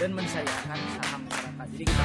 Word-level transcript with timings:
dan 0.00 0.16
mensayangkan 0.16 0.80
saham 0.96 1.20
masyarakat. 1.28 1.66
Jadi 1.76 1.84
kita 1.84 2.02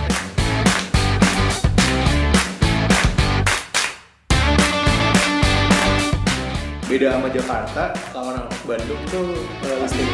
beda 6.86 7.08
sama 7.18 7.28
Jakarta 7.34 7.84
kalau 8.14 8.30
orang 8.32 8.48
Bandung 8.64 9.02
tuh 9.10 9.28
uh, 9.66 9.78
listrik 9.82 10.10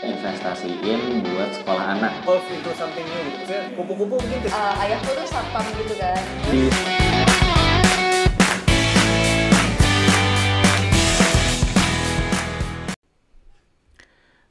investasiin 0.00 1.00
buat 1.22 1.50
sekolah 1.52 1.84
anak. 1.98 2.12
Golf 2.24 2.42
into 2.48 2.72
something 2.74 3.04
new. 3.04 3.22
Gitu 3.44 3.56
kupu-kupu 3.76 4.16
mungkin 4.16 4.38
ke- 4.42 4.50
Eh, 4.50 4.74
ayahku 4.86 5.10
tuh 5.12 5.26
satpam 5.28 5.64
gitu 5.76 5.94
kan 6.00 6.18
di 6.48 6.72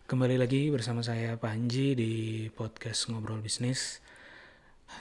Kembali 0.07 0.39
lagi 0.39 0.71
bersama 0.71 1.03
saya 1.03 1.35
Panji 1.35 1.91
di 1.91 2.47
podcast 2.55 3.11
Ngobrol 3.11 3.43
Bisnis. 3.43 3.99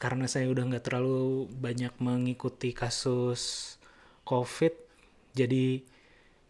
karena 0.00 0.24
saya 0.32 0.48
udah 0.48 0.64
nggak 0.64 0.88
terlalu 0.88 1.44
banyak 1.60 1.92
mengikuti 2.00 2.72
kasus 2.72 3.76
COVID, 4.24 4.72
jadi 5.36 5.92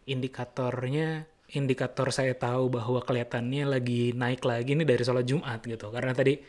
indikatornya 0.07 1.27
indikator 1.51 2.11
saya 2.11 2.35
tahu 2.35 2.67
bahwa 2.67 2.99
kelihatannya 2.99 3.63
lagi 3.63 4.11
naik 4.11 4.43
lagi 4.43 4.75
nih 4.75 4.87
dari 4.87 5.03
sholat 5.03 5.23
Jumat 5.23 5.63
gitu. 5.63 5.87
Karena 5.91 6.11
tadi 6.11 6.39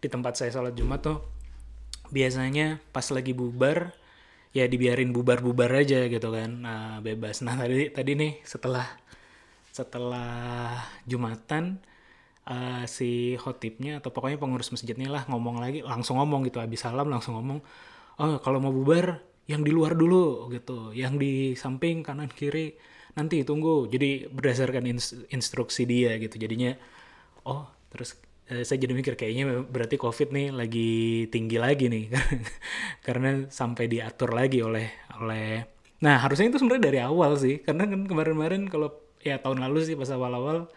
di 0.00 0.08
tempat 0.08 0.36
saya 0.36 0.52
sholat 0.52 0.72
Jumat 0.72 1.00
tuh 1.04 1.18
biasanya 2.08 2.80
pas 2.94 3.04
lagi 3.10 3.34
bubar 3.34 3.92
ya 4.56 4.64
dibiarin 4.64 5.12
bubar-bubar 5.12 5.68
aja 5.84 6.08
gitu 6.08 6.28
kan. 6.32 6.50
Nah, 6.64 7.04
bebas. 7.04 7.44
Nah 7.44 7.56
tadi 7.56 7.92
tadi 7.92 8.12
nih 8.16 8.32
setelah 8.44 8.86
setelah 9.72 10.80
Jumatan 11.04 11.76
eh, 12.48 12.84
si 12.88 13.36
khotibnya 13.36 14.00
atau 14.00 14.08
pokoknya 14.08 14.40
pengurus 14.40 14.72
masjidnya 14.72 15.12
lah 15.12 15.28
ngomong 15.28 15.60
lagi 15.60 15.84
langsung 15.84 16.16
ngomong 16.16 16.48
gitu. 16.48 16.64
Habis 16.64 16.80
salam 16.80 17.12
langsung 17.12 17.36
ngomong 17.36 17.60
oh 18.24 18.40
kalau 18.40 18.56
mau 18.64 18.72
bubar 18.72 19.20
yang 19.44 19.60
di 19.60 19.68
luar 19.68 19.92
dulu 19.92 20.48
gitu. 20.48 20.96
Yang 20.96 21.14
di 21.20 21.32
samping 21.52 22.00
kanan 22.00 22.32
kiri 22.32 22.95
nanti 23.16 23.42
tunggu. 23.42 23.88
Jadi 23.88 24.28
berdasarkan 24.28 24.84
ins- 24.86 25.16
instruksi 25.32 25.88
dia 25.88 26.14
gitu. 26.20 26.36
Jadinya 26.36 26.76
oh 27.48 27.64
terus 27.90 28.20
eh, 28.52 28.62
saya 28.62 28.78
jadi 28.84 28.92
mikir 28.94 29.14
kayaknya 29.18 29.64
berarti 29.66 29.96
covid 29.98 30.30
nih 30.30 30.48
lagi 30.52 30.90
tinggi 31.32 31.56
lagi 31.58 31.88
nih. 31.88 32.04
Karena 33.06 33.48
sampai 33.48 33.88
diatur 33.90 34.36
lagi 34.36 34.60
oleh 34.62 34.88
oleh 35.18 35.64
nah 35.96 36.20
harusnya 36.20 36.52
itu 36.52 36.60
sebenarnya 36.60 36.84
dari 36.92 37.00
awal 37.02 37.34
sih. 37.40 37.64
Karena 37.64 37.88
kan 37.88 38.04
kemarin-kemarin 38.06 38.68
kalau 38.68 38.92
ya 39.24 39.40
tahun 39.40 39.64
lalu 39.64 39.78
sih 39.88 39.96
pas 39.98 40.12
awal-awal 40.12 40.68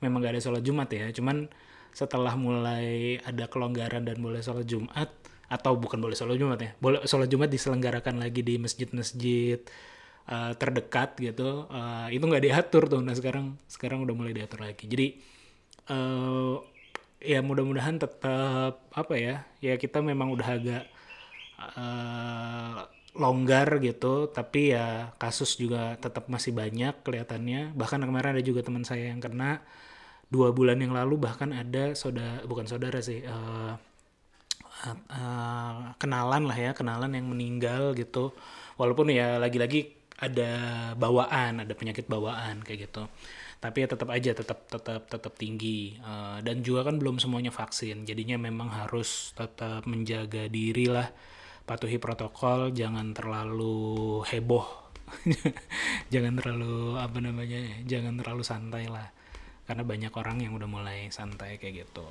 memang 0.00 0.22
gak 0.22 0.38
ada 0.38 0.42
sholat 0.42 0.62
jumat 0.62 0.88
ya. 0.94 1.10
Cuman 1.10 1.50
setelah 1.92 2.34
mulai 2.38 3.18
ada 3.26 3.50
kelonggaran 3.50 4.06
dan 4.06 4.22
boleh 4.22 4.38
sholat 4.38 4.64
jumat 4.68 5.10
atau 5.48 5.74
bukan 5.80 5.98
boleh 5.98 6.12
sholat 6.12 6.36
jumat 6.36 6.60
ya 6.60 6.70
boleh 6.76 7.00
sholat 7.08 7.28
jumat 7.32 7.48
diselenggarakan 7.48 8.20
lagi 8.20 8.44
di 8.44 8.60
masjid-masjid 8.60 9.56
uh, 10.28 10.52
terdekat 10.54 11.16
gitu 11.18 11.66
uh, 11.72 12.06
itu 12.12 12.22
nggak 12.22 12.44
diatur 12.44 12.86
tuh. 12.86 13.00
Nah 13.00 13.16
sekarang 13.16 13.56
sekarang 13.66 14.04
udah 14.04 14.14
mulai 14.14 14.36
diatur 14.36 14.62
lagi. 14.62 14.84
Jadi 14.84 15.06
uh, 15.90 16.60
ya 17.18 17.42
mudah-mudahan 17.42 17.98
tetap 17.98 18.86
apa 18.94 19.14
ya 19.18 19.42
ya 19.58 19.74
kita 19.74 19.98
memang 20.04 20.30
udah 20.36 20.48
agak 20.48 20.84
uh, 21.58 22.86
longgar 23.16 23.80
gitu. 23.80 24.28
Tapi 24.30 24.76
ya 24.76 25.16
kasus 25.16 25.56
juga 25.56 25.96
tetap 25.98 26.28
masih 26.28 26.52
banyak 26.52 27.00
kelihatannya. 27.02 27.72
Bahkan 27.74 28.04
kemarin 28.04 28.36
ada 28.36 28.44
juga 28.44 28.60
teman 28.62 28.84
saya 28.84 29.10
yang 29.10 29.24
kena. 29.24 29.64
Dua 30.28 30.52
bulan 30.52 30.76
yang 30.76 30.92
lalu 30.92 31.16
bahkan 31.16 31.56
ada 31.56 31.96
saudara 31.96 32.44
bukan 32.44 32.68
saudara 32.68 33.00
sih 33.00 33.24
uh, 33.24 33.80
uh, 35.08 35.96
kenalan 35.96 36.44
lah 36.44 36.52
ya 36.52 36.76
kenalan 36.76 37.16
yang 37.16 37.32
meninggal 37.32 37.96
gitu. 37.96 38.36
Walaupun 38.76 39.08
ya 39.08 39.40
lagi-lagi 39.40 39.97
ada 40.18 40.50
bawaan 40.98 41.62
ada 41.62 41.74
penyakit 41.78 42.10
bawaan 42.10 42.62
kayak 42.66 42.90
gitu. 42.90 43.06
Tapi 43.58 43.86
ya 43.86 43.88
tetap 43.90 44.08
aja 44.10 44.30
tetap 44.34 44.66
tetap 44.66 45.02
tetap 45.06 45.32
tinggi. 45.38 45.98
Uh, 46.02 46.38
dan 46.42 46.62
juga 46.62 46.86
kan 46.86 46.98
belum 46.98 47.22
semuanya 47.22 47.54
vaksin. 47.54 48.06
Jadinya 48.06 48.38
memang 48.38 48.70
harus 48.70 49.34
tetap 49.34 49.86
menjaga 49.86 50.50
diri 50.50 50.90
lah 50.90 51.10
patuhi 51.68 52.00
protokol 52.00 52.74
jangan 52.74 53.14
terlalu 53.14 54.22
heboh. 54.26 54.66
Jangan 56.12 56.36
terlalu 56.36 57.00
apa 57.00 57.16
namanya 57.16 57.64
jangan 57.88 58.20
terlalu 58.20 58.44
santai 58.44 58.92
lah. 58.92 59.08
Karena 59.64 59.80
banyak 59.80 60.12
orang 60.12 60.44
yang 60.44 60.52
udah 60.52 60.68
mulai 60.68 61.08
santai 61.08 61.56
kayak 61.56 61.88
gitu 61.88 62.04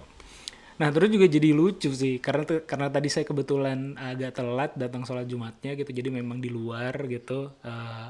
Nah 0.78 0.94
terus 0.94 1.10
juga 1.10 1.26
jadi 1.26 1.50
lucu 1.58 1.90
sih 1.90 2.22
karena 2.22 2.46
karena 2.70 2.88
tadi 2.94 3.10
saya 3.10 3.26
kebetulan 3.26 3.98
agak 3.98 4.38
telat 4.38 4.72
datang 4.78 5.02
sholat 5.10 5.26
jumatnya 5.26 5.74
gitu 5.74 5.90
jadi 5.90 6.10
memang 6.14 6.38
di 6.38 6.54
luar 6.54 6.94
gitu 7.10 7.50
eh, 7.66 8.08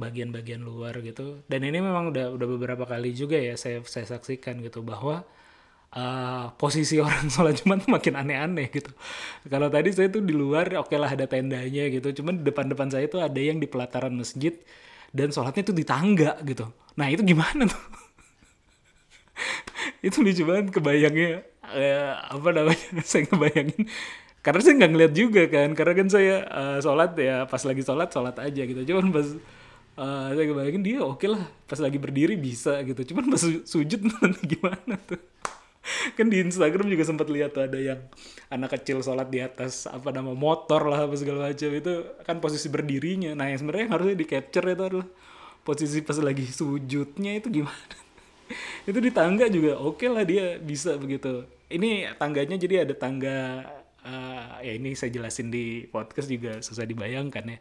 bagian-bagian 0.00 0.60
luar 0.64 1.00
gitu. 1.04 1.44
Dan 1.50 1.68
ini 1.68 1.78
memang 1.84 2.08
udah 2.12 2.32
udah 2.32 2.46
beberapa 2.48 2.84
kali 2.88 3.12
juga 3.12 3.36
ya 3.36 3.54
saya 3.60 3.84
saya 3.84 4.08
saksikan 4.08 4.64
gitu 4.64 4.80
bahwa 4.84 5.24
eh, 5.96 6.44
posisi 6.60 6.96
orang 7.04 7.28
sholat 7.32 7.60
jumat 7.60 7.84
tuh 7.84 7.90
makin 7.96 8.14
aneh-aneh 8.20 8.68
gitu. 8.72 8.92
Kalau 9.48 9.68
tadi 9.72 9.90
saya 9.96 10.08
tuh 10.12 10.22
di 10.24 10.32
luar 10.36 10.72
oke 10.80 10.94
lah 10.96 11.10
ada 11.12 11.26
tendanya 11.28 11.84
gitu 11.92 12.08
cuman 12.22 12.40
di 12.40 12.44
depan-depan 12.50 12.88
saya 12.94 13.06
tuh 13.12 13.20
ada 13.24 13.40
yang 13.40 13.58
di 13.62 13.68
pelataran 13.70 14.12
masjid 14.16 14.54
dan 15.12 15.28
sholatnya 15.34 15.62
tuh 15.70 15.76
di 15.76 15.84
tangga 15.86 16.38
gitu. 16.46 16.66
Nah 16.98 17.06
itu 17.12 17.22
gimana 17.24 17.68
tuh? 17.68 17.80
Itu 20.06 20.22
lucu 20.24 20.42
banget 20.46 20.74
kebayangnya 20.74 21.51
eh, 21.74 22.12
apa 22.14 22.48
namanya 22.54 23.02
saya 23.10 23.26
ngebayangin. 23.28 23.84
Karena 24.42 24.60
saya 24.64 24.74
nggak 24.74 24.92
ngeliat 24.92 25.12
juga 25.14 25.42
kan 25.46 25.68
karena 25.78 25.94
kan 25.94 26.08
saya 26.10 26.34
eh, 26.46 26.78
sholat 26.82 27.10
ya 27.18 27.36
pas 27.46 27.62
lagi 27.62 27.82
sholat 27.86 28.08
sholat 28.10 28.36
aja 28.42 28.62
gitu. 28.66 28.80
Cuman 28.88 29.14
pas 29.14 29.28
eh, 29.98 30.28
saya 30.36 30.46
kebayangin 30.48 30.82
dia 30.84 30.98
oke 31.04 31.26
lah 31.28 31.44
pas 31.68 31.78
lagi 31.80 31.98
berdiri 32.00 32.34
bisa 32.36 32.80
gitu. 32.86 33.14
Cuman 33.14 33.32
pas 33.32 33.40
su- 33.40 33.64
sujud 33.66 34.00
nanti 34.10 34.42
gimana 34.58 34.96
tuh? 35.06 35.20
Kan 36.14 36.30
di 36.30 36.38
Instagram 36.38 36.86
juga 36.86 37.02
sempat 37.02 37.26
lihat 37.26 37.58
tuh 37.58 37.66
ada 37.66 37.78
yang 37.78 37.98
anak 38.54 38.78
kecil 38.78 39.02
sholat 39.02 39.26
di 39.30 39.42
atas 39.42 39.90
apa 39.90 40.14
nama 40.14 40.30
motor 40.34 40.86
lah 40.86 41.06
apa 41.10 41.14
segala 41.18 41.50
macam. 41.50 41.70
Itu 41.74 41.92
kan 42.26 42.38
posisi 42.38 42.70
berdirinya. 42.70 43.34
Nah 43.34 43.50
yang 43.50 43.58
sebenarnya 43.62 43.88
harusnya 43.90 44.16
di 44.18 44.26
capture 44.26 44.66
itu 44.70 44.84
adalah 44.86 45.08
posisi 45.66 46.02
pas 46.02 46.18
lagi 46.18 46.46
sujudnya 46.50 47.38
itu 47.38 47.62
gimana 47.62 47.94
itu 48.90 48.98
di 48.98 49.10
tangga 49.10 49.46
juga 49.48 49.78
oke 49.80 50.06
lah 50.08 50.24
dia 50.26 50.58
bisa 50.60 50.96
begitu. 51.00 51.44
Ini 51.72 52.16
tangganya 52.20 52.56
jadi 52.60 52.84
ada 52.84 52.94
tangga 52.96 53.64
eh, 54.04 54.46
ya 54.66 54.72
ini 54.76 54.92
saya 54.98 55.10
jelasin 55.14 55.48
di 55.48 55.86
podcast 55.88 56.28
juga 56.28 56.60
susah 56.60 56.84
dibayangkan 56.84 57.44
ya. 57.48 57.58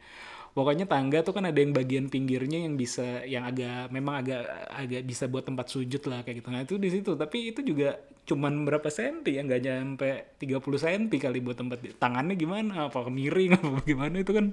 Pokoknya 0.52 0.84
tangga 0.84 1.24
tuh 1.24 1.32
kan 1.32 1.48
ada 1.48 1.56
yang 1.64 1.72
bagian 1.72 2.12
pinggirnya 2.12 2.68
yang 2.68 2.76
bisa 2.76 3.24
yang 3.24 3.48
agak 3.48 3.88
memang 3.88 4.20
agak 4.20 4.44
agak 4.68 5.02
bisa 5.08 5.32
buat 5.32 5.48
tempat 5.48 5.72
sujud 5.72 6.04
lah 6.12 6.28
kayak 6.28 6.44
gitu. 6.44 6.50
Nah 6.52 6.62
itu 6.68 6.76
di 6.76 6.90
situ. 6.92 7.16
Tapi 7.16 7.56
itu 7.56 7.64
juga 7.64 7.96
cuman 8.28 8.68
berapa 8.68 8.92
senti 8.92 9.40
ya? 9.40 9.48
Nggak 9.48 9.62
nyampe 9.64 10.10
30 10.44 10.60
senti 10.76 11.18
kali 11.24 11.40
buat 11.40 11.56
tempat 11.56 11.80
tangannya 11.96 12.36
gimana? 12.36 12.92
Apa 12.92 13.08
miring 13.08 13.52
apa 13.64 13.80
gimana? 13.88 14.16
Itu 14.20 14.36
kan 14.36 14.52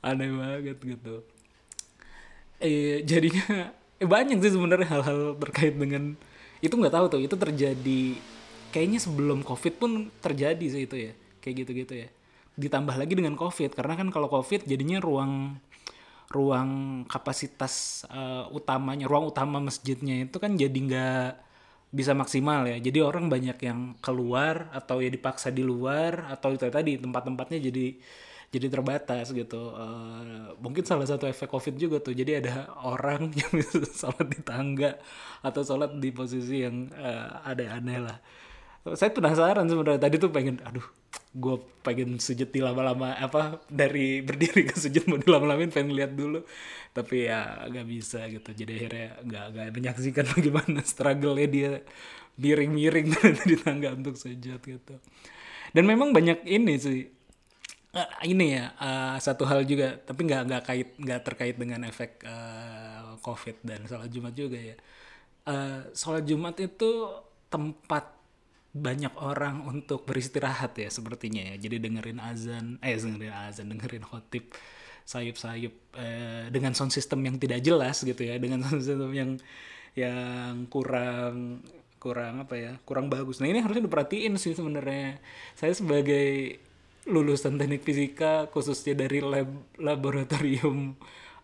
aneh 0.00 0.30
banget 0.32 0.78
gitu. 0.80 1.14
Eh 2.58 3.04
jadinya 3.06 3.70
eh, 3.98 4.08
banyak 4.08 4.38
sih 4.42 4.52
sebenarnya 4.54 4.88
hal-hal 4.88 5.34
terkait 5.38 5.74
dengan 5.74 6.14
itu 6.58 6.74
nggak 6.74 6.94
tahu 6.94 7.06
tuh 7.06 7.20
itu 7.22 7.36
terjadi 7.38 8.02
kayaknya 8.74 8.98
sebelum 8.98 9.46
covid 9.46 9.74
pun 9.78 10.10
terjadi 10.18 10.66
sih 10.66 10.82
itu 10.86 10.96
ya 11.10 11.12
kayak 11.42 11.54
gitu-gitu 11.64 11.94
ya. 12.06 12.08
Ditambah 12.58 12.98
lagi 12.98 13.14
dengan 13.14 13.38
covid 13.38 13.74
karena 13.74 13.94
kan 13.94 14.08
kalau 14.10 14.26
covid 14.30 14.66
jadinya 14.66 14.98
ruang 14.98 15.62
ruang 16.28 17.02
kapasitas 17.08 18.04
eh, 18.10 18.44
utamanya 18.52 19.08
ruang 19.08 19.32
utama 19.32 19.58
masjidnya 19.62 20.28
itu 20.28 20.36
kan 20.36 20.54
jadi 20.58 20.78
nggak 20.78 21.28
bisa 21.88 22.12
maksimal 22.12 22.68
ya. 22.68 22.76
Jadi 22.76 22.98
orang 23.00 23.32
banyak 23.32 23.58
yang 23.64 23.96
keluar 24.04 24.68
atau 24.76 25.00
ya 25.00 25.08
dipaksa 25.08 25.48
di 25.48 25.64
luar 25.64 26.28
atau 26.28 26.52
itu 26.52 26.68
tadi 26.68 27.00
tempat-tempatnya 27.00 27.58
jadi 27.72 27.86
jadi 28.48 28.66
terbatas 28.72 29.28
gitu. 29.36 29.76
Eh, 29.76 30.56
mungkin 30.64 30.80
salah 30.88 31.04
satu 31.04 31.28
efek 31.28 31.52
covid 31.52 31.76
juga 31.76 32.00
tuh. 32.00 32.16
Jadi 32.16 32.40
ada 32.40 32.72
orang 32.80 33.28
yang 33.40 33.50
bisa 33.52 33.84
sholat 33.84 34.24
di 34.24 34.40
tangga 34.40 34.96
atau 35.44 35.60
sholat 35.60 35.92
di 36.00 36.08
posisi 36.12 36.64
yang 36.64 36.88
eh, 36.96 37.28
ada 37.44 37.64
aneh 37.76 38.00
lah. 38.00 38.18
Saya 38.96 39.12
penasaran 39.12 39.68
sebenarnya. 39.68 40.00
Tadi 40.00 40.16
tuh 40.16 40.32
pengen 40.32 40.64
aduh 40.64 40.84
gue 41.28 41.56
pengen 41.84 42.16
sujud 42.16 42.48
di 42.48 42.60
lama-lama 42.64 43.12
apa 43.20 43.60
dari 43.68 44.20
berdiri 44.26 44.64
ke 44.64 44.80
sujud 44.80 45.04
mau 45.12 45.20
dilama-lamain 45.20 45.68
pengen 45.68 45.92
lihat 45.92 46.16
dulu. 46.16 46.40
Tapi 46.96 47.28
ya 47.28 47.68
nggak 47.68 47.84
bisa 47.84 48.24
gitu. 48.32 48.48
Jadi 48.56 48.72
akhirnya 48.80 49.08
nggak 49.28 49.44
nggak 49.52 49.66
menyaksikan 49.76 50.24
bagaimana 50.34 50.80
struggle-nya 50.88 51.48
dia 51.52 51.70
miring-miring 52.40 53.12
di 53.44 53.56
tangga 53.60 53.92
untuk 53.92 54.16
sujud 54.16 54.56
gitu. 54.64 54.94
Dan 55.76 55.84
memang 55.84 56.16
banyak 56.16 56.48
ini 56.48 56.80
sih 56.80 57.17
Eh, 57.98 58.30
ini 58.30 58.54
ya 58.54 58.64
eh, 58.78 59.16
satu 59.18 59.42
hal 59.50 59.66
juga 59.66 59.98
tapi 59.98 60.20
nggak 60.28 60.42
nggak 60.48 60.62
kait 60.68 60.88
nggak 61.02 61.20
terkait 61.26 61.56
dengan 61.58 61.80
efek 61.90 62.22
eh, 62.22 63.18
covid 63.24 63.56
dan 63.66 63.80
sholat 63.90 64.10
jumat 64.14 64.34
juga 64.38 64.58
ya. 64.58 64.76
Eh, 65.48 65.80
sholat 65.96 66.22
jumat 66.30 66.54
itu 66.62 66.90
tempat 67.50 68.04
banyak 68.70 69.14
orang 69.18 69.66
untuk 69.66 70.06
beristirahat 70.06 70.78
ya 70.78 70.88
sepertinya 70.92 71.42
ya. 71.54 71.54
Jadi 71.58 71.76
dengerin 71.82 72.20
azan 72.22 72.66
eh 72.84 72.94
dengerin 72.94 73.34
azan 73.34 73.66
dengerin 73.72 74.04
khotib 74.06 74.54
sayup-sayup 75.08 75.74
eh, 75.98 76.46
dengan 76.54 76.72
sound 76.76 76.92
system 76.94 77.24
yang 77.26 77.36
tidak 77.42 77.64
jelas 77.66 78.04
gitu 78.04 78.22
ya. 78.22 78.38
Dengan 78.38 78.62
sound 78.62 78.84
system 78.84 79.10
yang 79.16 79.30
yang 79.98 80.68
kurang 80.70 81.64
kurang 81.98 82.46
apa 82.46 82.54
ya 82.54 82.72
kurang 82.86 83.10
bagus. 83.10 83.42
Nah 83.42 83.48
ini 83.50 83.58
harusnya 83.64 83.88
diperhatiin 83.90 84.38
sih 84.38 84.54
sebenarnya. 84.54 85.18
Saya 85.58 85.74
sebagai 85.74 86.60
lulusan 87.06 87.60
teknik 87.60 87.86
fisika 87.86 88.50
khususnya 88.50 88.98
dari 88.98 89.22
lab 89.22 89.48
laboratorium 89.78 90.98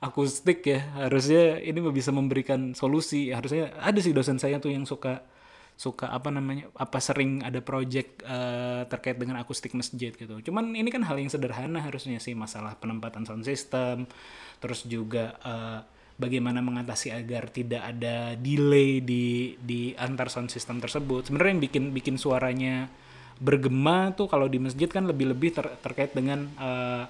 akustik 0.04 0.66
ya. 0.68 0.80
Harusnya 1.06 1.62
ini 1.62 1.80
bisa 1.88 2.10
memberikan 2.12 2.76
solusi. 2.76 3.30
Harusnya 3.32 3.72
ada 3.80 4.00
sih 4.02 4.12
dosen 4.12 4.36
saya 4.36 4.60
tuh 4.60 4.74
yang 4.74 4.84
suka 4.84 5.24
suka 5.74 6.06
apa 6.06 6.30
namanya 6.30 6.70
apa 6.78 7.02
sering 7.02 7.42
ada 7.42 7.58
project 7.58 8.22
eh, 8.22 8.86
terkait 8.86 9.18
dengan 9.18 9.42
akustik 9.42 9.74
masjid 9.74 10.14
gitu. 10.14 10.38
Cuman 10.50 10.70
ini 10.76 10.86
kan 10.92 11.02
hal 11.02 11.18
yang 11.18 11.30
sederhana 11.32 11.82
harusnya 11.82 12.22
sih 12.22 12.36
masalah 12.38 12.78
penempatan 12.78 13.26
sound 13.26 13.42
system 13.42 14.06
terus 14.62 14.86
juga 14.86 15.34
eh, 15.42 15.80
bagaimana 16.14 16.62
mengatasi 16.62 17.10
agar 17.10 17.50
tidak 17.50 17.82
ada 17.82 18.38
delay 18.38 19.02
di 19.02 19.58
di 19.58 19.90
antar 19.98 20.30
sound 20.30 20.54
system 20.54 20.78
tersebut. 20.78 21.26
Sebenarnya 21.26 21.58
yang 21.58 21.62
bikin 21.66 21.84
bikin 21.90 22.16
suaranya 22.22 22.86
bergema 23.42 24.14
tuh 24.14 24.30
kalau 24.30 24.46
di 24.46 24.62
masjid 24.62 24.86
kan 24.86 25.06
lebih-lebih 25.06 25.50
ter- 25.54 25.74
terkait 25.82 26.14
dengan 26.14 26.46
eh, 26.58 27.04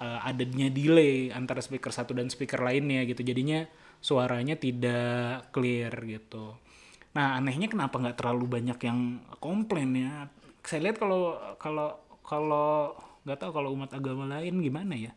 eh, 0.00 0.20
adanya 0.28 0.68
delay 0.70 1.30
antara 1.34 1.58
speaker 1.64 1.90
satu 1.90 2.14
dan 2.16 2.30
speaker 2.30 2.62
lainnya 2.62 3.02
gitu. 3.08 3.22
Jadinya 3.26 3.66
suaranya 4.02 4.54
tidak 4.54 5.50
clear 5.50 5.92
gitu. 6.06 6.54
Nah 7.16 7.40
anehnya 7.40 7.66
kenapa 7.72 7.96
nggak 7.96 8.18
terlalu 8.20 8.60
banyak 8.60 8.78
yang 8.84 9.24
komplain 9.40 9.90
ya? 9.96 10.28
Saya 10.66 10.90
lihat 10.90 10.98
kalau 11.00 11.38
kalau 11.56 11.96
kalau 12.26 12.94
nggak 13.26 13.38
tahu 13.42 13.50
kalau 13.54 13.70
umat 13.74 13.90
agama 13.94 14.28
lain 14.28 14.60
gimana 14.62 14.94
ya? 14.94 15.12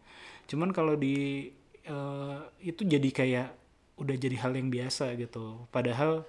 Cuman 0.49 0.71
kalau 0.73 0.95
di 0.95 1.49
eh, 1.85 2.37
itu 2.63 2.81
jadi 2.87 3.09
kayak 3.11 3.49
udah 3.99 4.15
jadi 4.15 4.37
hal 4.39 4.55
yang 4.55 4.71
biasa 4.71 5.13
gitu. 5.19 5.67
Padahal 5.75 6.23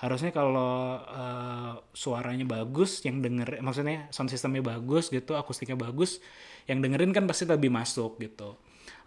harusnya 0.00 0.32
kalau 0.32 0.96
eh, 1.04 1.72
suaranya 1.92 2.46
bagus 2.48 3.04
yang 3.04 3.20
denger 3.20 3.60
maksudnya 3.60 4.08
sound 4.14 4.32
systemnya 4.32 4.64
bagus 4.64 5.12
gitu 5.12 5.36
akustiknya 5.36 5.76
bagus 5.76 6.24
yang 6.68 6.80
dengerin 6.80 7.12
kan 7.12 7.24
pasti 7.28 7.44
lebih 7.44 7.68
masuk 7.72 8.16
gitu. 8.20 8.56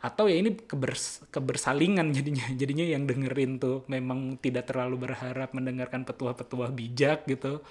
Atau 0.03 0.27
ya 0.29 0.35
ini 0.37 0.53
kebers- 0.53 1.25
kebersalingan 1.33 2.13
jadinya 2.13 2.45
jadinya 2.61 2.85
yang 2.85 3.03
dengerin 3.09 3.57
tuh 3.57 3.81
memang 3.89 4.37
tidak 4.37 4.69
terlalu 4.69 5.09
berharap 5.09 5.49
mendengarkan 5.57 6.05
petuah-petuah 6.05 6.69
bijak 6.75 7.25
gitu. 7.25 7.61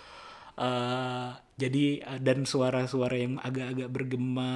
Eh, 0.52 1.30
jadi 1.56 1.84
eh, 2.04 2.20
dan 2.20 2.44
suara-suara 2.44 3.16
yang 3.16 3.40
agak-agak 3.40 3.88
bergema 3.88 4.52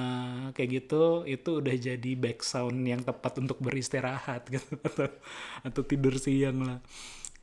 kayak 0.53 0.69
gitu 0.85 1.25
itu 1.25 1.49
udah 1.63 1.73
jadi 1.73 2.11
back 2.13 2.45
sound 2.45 2.85
yang 2.85 3.01
tepat 3.01 3.41
untuk 3.41 3.57
beristirahat 3.63 4.45
gitu 4.53 4.77
atau 4.85 5.09
atau 5.65 5.81
tidur 5.81 6.13
siang 6.21 6.61
lah 6.61 6.79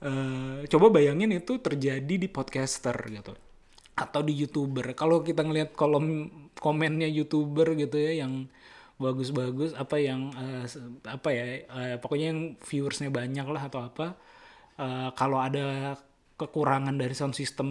Eh, 0.04 0.68
coba 0.72 0.86
bayangin 1.00 1.30
itu 1.32 1.56
terjadi 1.66 2.14
di 2.22 2.28
podcaster 2.28 2.96
gitu. 3.08 3.32
Atau 3.96 4.20
di 4.28 4.34
youtuber. 4.36 4.92
Kalau 4.98 5.22
kita 5.24 5.42
ngelihat 5.46 5.70
kolom 5.78 6.06
komennya 6.60 7.08
youtuber 7.08 7.72
gitu 7.78 7.96
ya 8.00 8.24
yang 8.26 8.48
bagus-bagus 9.00 9.74
apa 9.76 9.96
yang 10.00 10.30
se- 10.70 10.82
apa 11.08 11.28
ya 11.34 11.44
eh, 11.66 11.96
pokoknya 12.02 12.26
yang 12.34 12.42
viewersnya 12.62 13.10
banyak 13.12 13.46
lah 13.54 13.62
atau 13.70 13.82
apa 13.90 14.08
Eh, 14.80 15.10
kalau 15.20 15.38
ada 15.38 15.94
kekurangan 16.40 16.96
dari 16.98 17.14
sound 17.14 17.34
system 17.38 17.68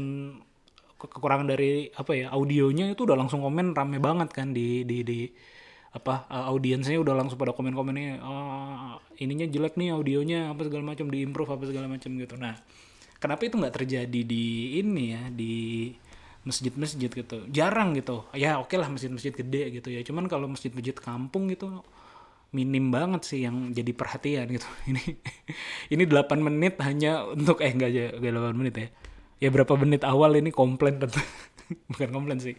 ke- 1.00 1.10
kekurangan 1.12 1.48
dari 1.54 1.90
apa 1.94 2.12
ya 2.16 2.26
audionya 2.36 2.86
itu 2.94 3.02
udah 3.08 3.18
langsung 3.20 3.42
komen 3.46 3.76
rame 3.78 3.98
banget 4.00 4.30
kan 4.38 4.48
di 4.58 4.88
di 4.90 4.98
di 5.04 5.20
apa 5.94 6.26
uh, 6.26 6.50
audiensnya 6.50 6.98
udah 6.98 7.14
langsung 7.14 7.38
pada 7.38 7.54
komen-komennya 7.54 8.18
"Ah, 8.26 8.98
ininya 9.22 9.46
jelek 9.46 9.78
nih 9.78 9.94
audionya 9.94 10.50
apa 10.50 10.66
segala 10.66 10.82
macam 10.82 11.06
di 11.14 11.22
improve 11.22 11.54
apa 11.54 11.64
segala 11.70 11.86
macam 11.86 12.10
gitu. 12.18 12.34
Nah 12.42 12.58
kenapa 13.22 13.46
itu 13.46 13.56
nggak 13.62 13.76
terjadi 13.78 14.20
di 14.26 14.46
ini 14.82 15.04
ya 15.14 15.24
di 15.30 15.54
masjid-masjid 16.44 17.14
gitu? 17.14 17.46
Jarang 17.54 17.94
gitu. 17.94 18.26
Ya 18.34 18.58
oke 18.58 18.74
lah 18.74 18.90
masjid-masjid 18.90 19.32
gede 19.38 19.80
gitu 19.80 19.94
ya. 19.94 20.02
Cuman 20.02 20.26
kalau 20.26 20.50
masjid-masjid 20.50 20.98
kampung 20.98 21.54
gitu 21.54 21.86
minim 22.54 22.94
banget 22.94 23.22
sih 23.26 23.46
yang 23.46 23.70
jadi 23.70 23.94
perhatian 23.94 24.50
gitu. 24.50 24.66
Ini 24.90 25.04
ini 25.94 26.04
8 26.06 26.38
menit 26.42 26.78
hanya 26.82 27.26
untuk 27.26 27.62
eh 27.66 27.70
enggak 27.74 27.90
aja 27.94 28.04
8 28.18 28.58
menit 28.58 28.76
ya. 28.78 28.88
Ya 29.42 29.50
berapa 29.54 29.74
menit 29.78 30.02
awal 30.08 30.40
ini 30.40 30.50
komplain 30.50 30.98
tentu 30.98 31.20
bukan 31.92 32.10
komplain 32.14 32.40
sih 32.42 32.56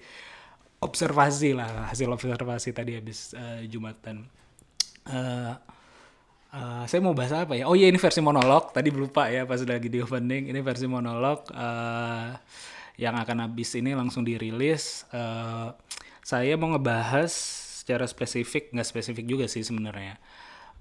observasi 0.85 1.57
lah 1.57 1.89
hasil 1.89 2.07
observasi 2.13 2.77
tadi 2.77 3.01
habis 3.01 3.33
eh, 3.33 3.65
jumatan. 3.67 4.29
Eh, 5.09 5.55
eh, 6.53 6.85
saya 6.85 7.01
mau 7.01 7.17
bahas 7.17 7.33
apa 7.33 7.57
ya? 7.57 7.65
Oh 7.65 7.75
iya 7.75 7.89
ini 7.89 7.97
versi 7.97 8.21
monolog. 8.21 8.71
Tadi 8.77 8.93
lupa 8.93 9.33
ya 9.33 9.49
pas 9.49 9.65
lagi 9.65 9.89
di 9.89 9.99
opening. 10.05 10.53
Ini 10.53 10.61
versi 10.61 10.85
monolog 10.85 11.49
eh, 11.51 12.31
yang 13.01 13.17
akan 13.17 13.49
habis 13.49 13.73
ini 13.75 13.97
langsung 13.97 14.23
dirilis. 14.23 15.09
Eh, 15.11 15.69
saya 16.25 16.55
mau 16.61 16.73
ngebahas 16.77 17.33
secara 17.85 18.09
spesifik 18.09 18.73
nggak 18.73 18.89
spesifik 18.89 19.25
juga 19.25 19.45
sih 19.49 19.65
sebenarnya. 19.65 20.21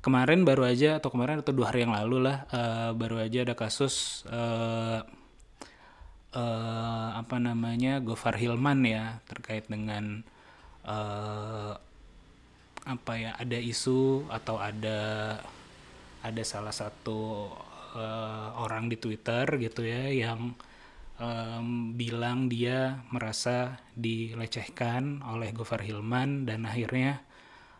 Kemarin 0.03 0.43
baru 0.43 0.67
aja 0.67 0.99
atau 0.99 1.07
kemarin 1.15 1.39
atau 1.39 1.55
dua 1.55 1.71
hari 1.71 1.87
yang 1.87 1.95
lalu 1.95 2.27
lah 2.27 2.43
eh, 2.51 2.91
baru 2.91 3.23
aja 3.23 3.47
ada 3.47 3.55
kasus 3.55 4.27
eh, 4.27 5.22
eh, 6.33 7.09
apa 7.17 7.37
namanya 7.37 8.01
Gofar 8.01 8.35
Hilman 8.37 8.83
ya 8.85 9.21
terkait 9.29 9.69
dengan 9.69 10.25
eh, 10.85 11.73
apa 12.83 13.13
ya 13.15 13.31
ada 13.39 13.55
isu 13.55 14.27
atau 14.27 14.59
ada 14.59 14.99
ada 16.23 16.43
salah 16.43 16.75
satu 16.75 17.51
eh, 17.95 18.47
orang 18.59 18.91
di 18.91 18.97
Twitter 18.99 19.45
gitu 19.61 19.87
ya 19.87 20.11
yang 20.11 20.51
em, 21.19 21.93
bilang 21.95 22.51
dia 22.51 23.03
merasa 23.13 23.79
dilecehkan 23.95 25.23
oleh 25.23 25.55
Gofar 25.55 25.83
Hilman 25.85 26.43
dan 26.49 26.67
akhirnya 26.67 27.23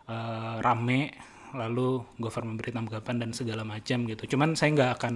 eh, 0.08 0.56
rame 0.64 1.33
lalu 1.54 2.02
Gofar 2.18 2.44
memberi 2.44 2.74
tanggapan 2.74 3.22
dan 3.22 3.30
segala 3.32 3.62
macam 3.62 4.04
gitu. 4.10 4.36
Cuman 4.36 4.58
saya 4.58 4.74
nggak 4.74 4.90
akan 5.00 5.14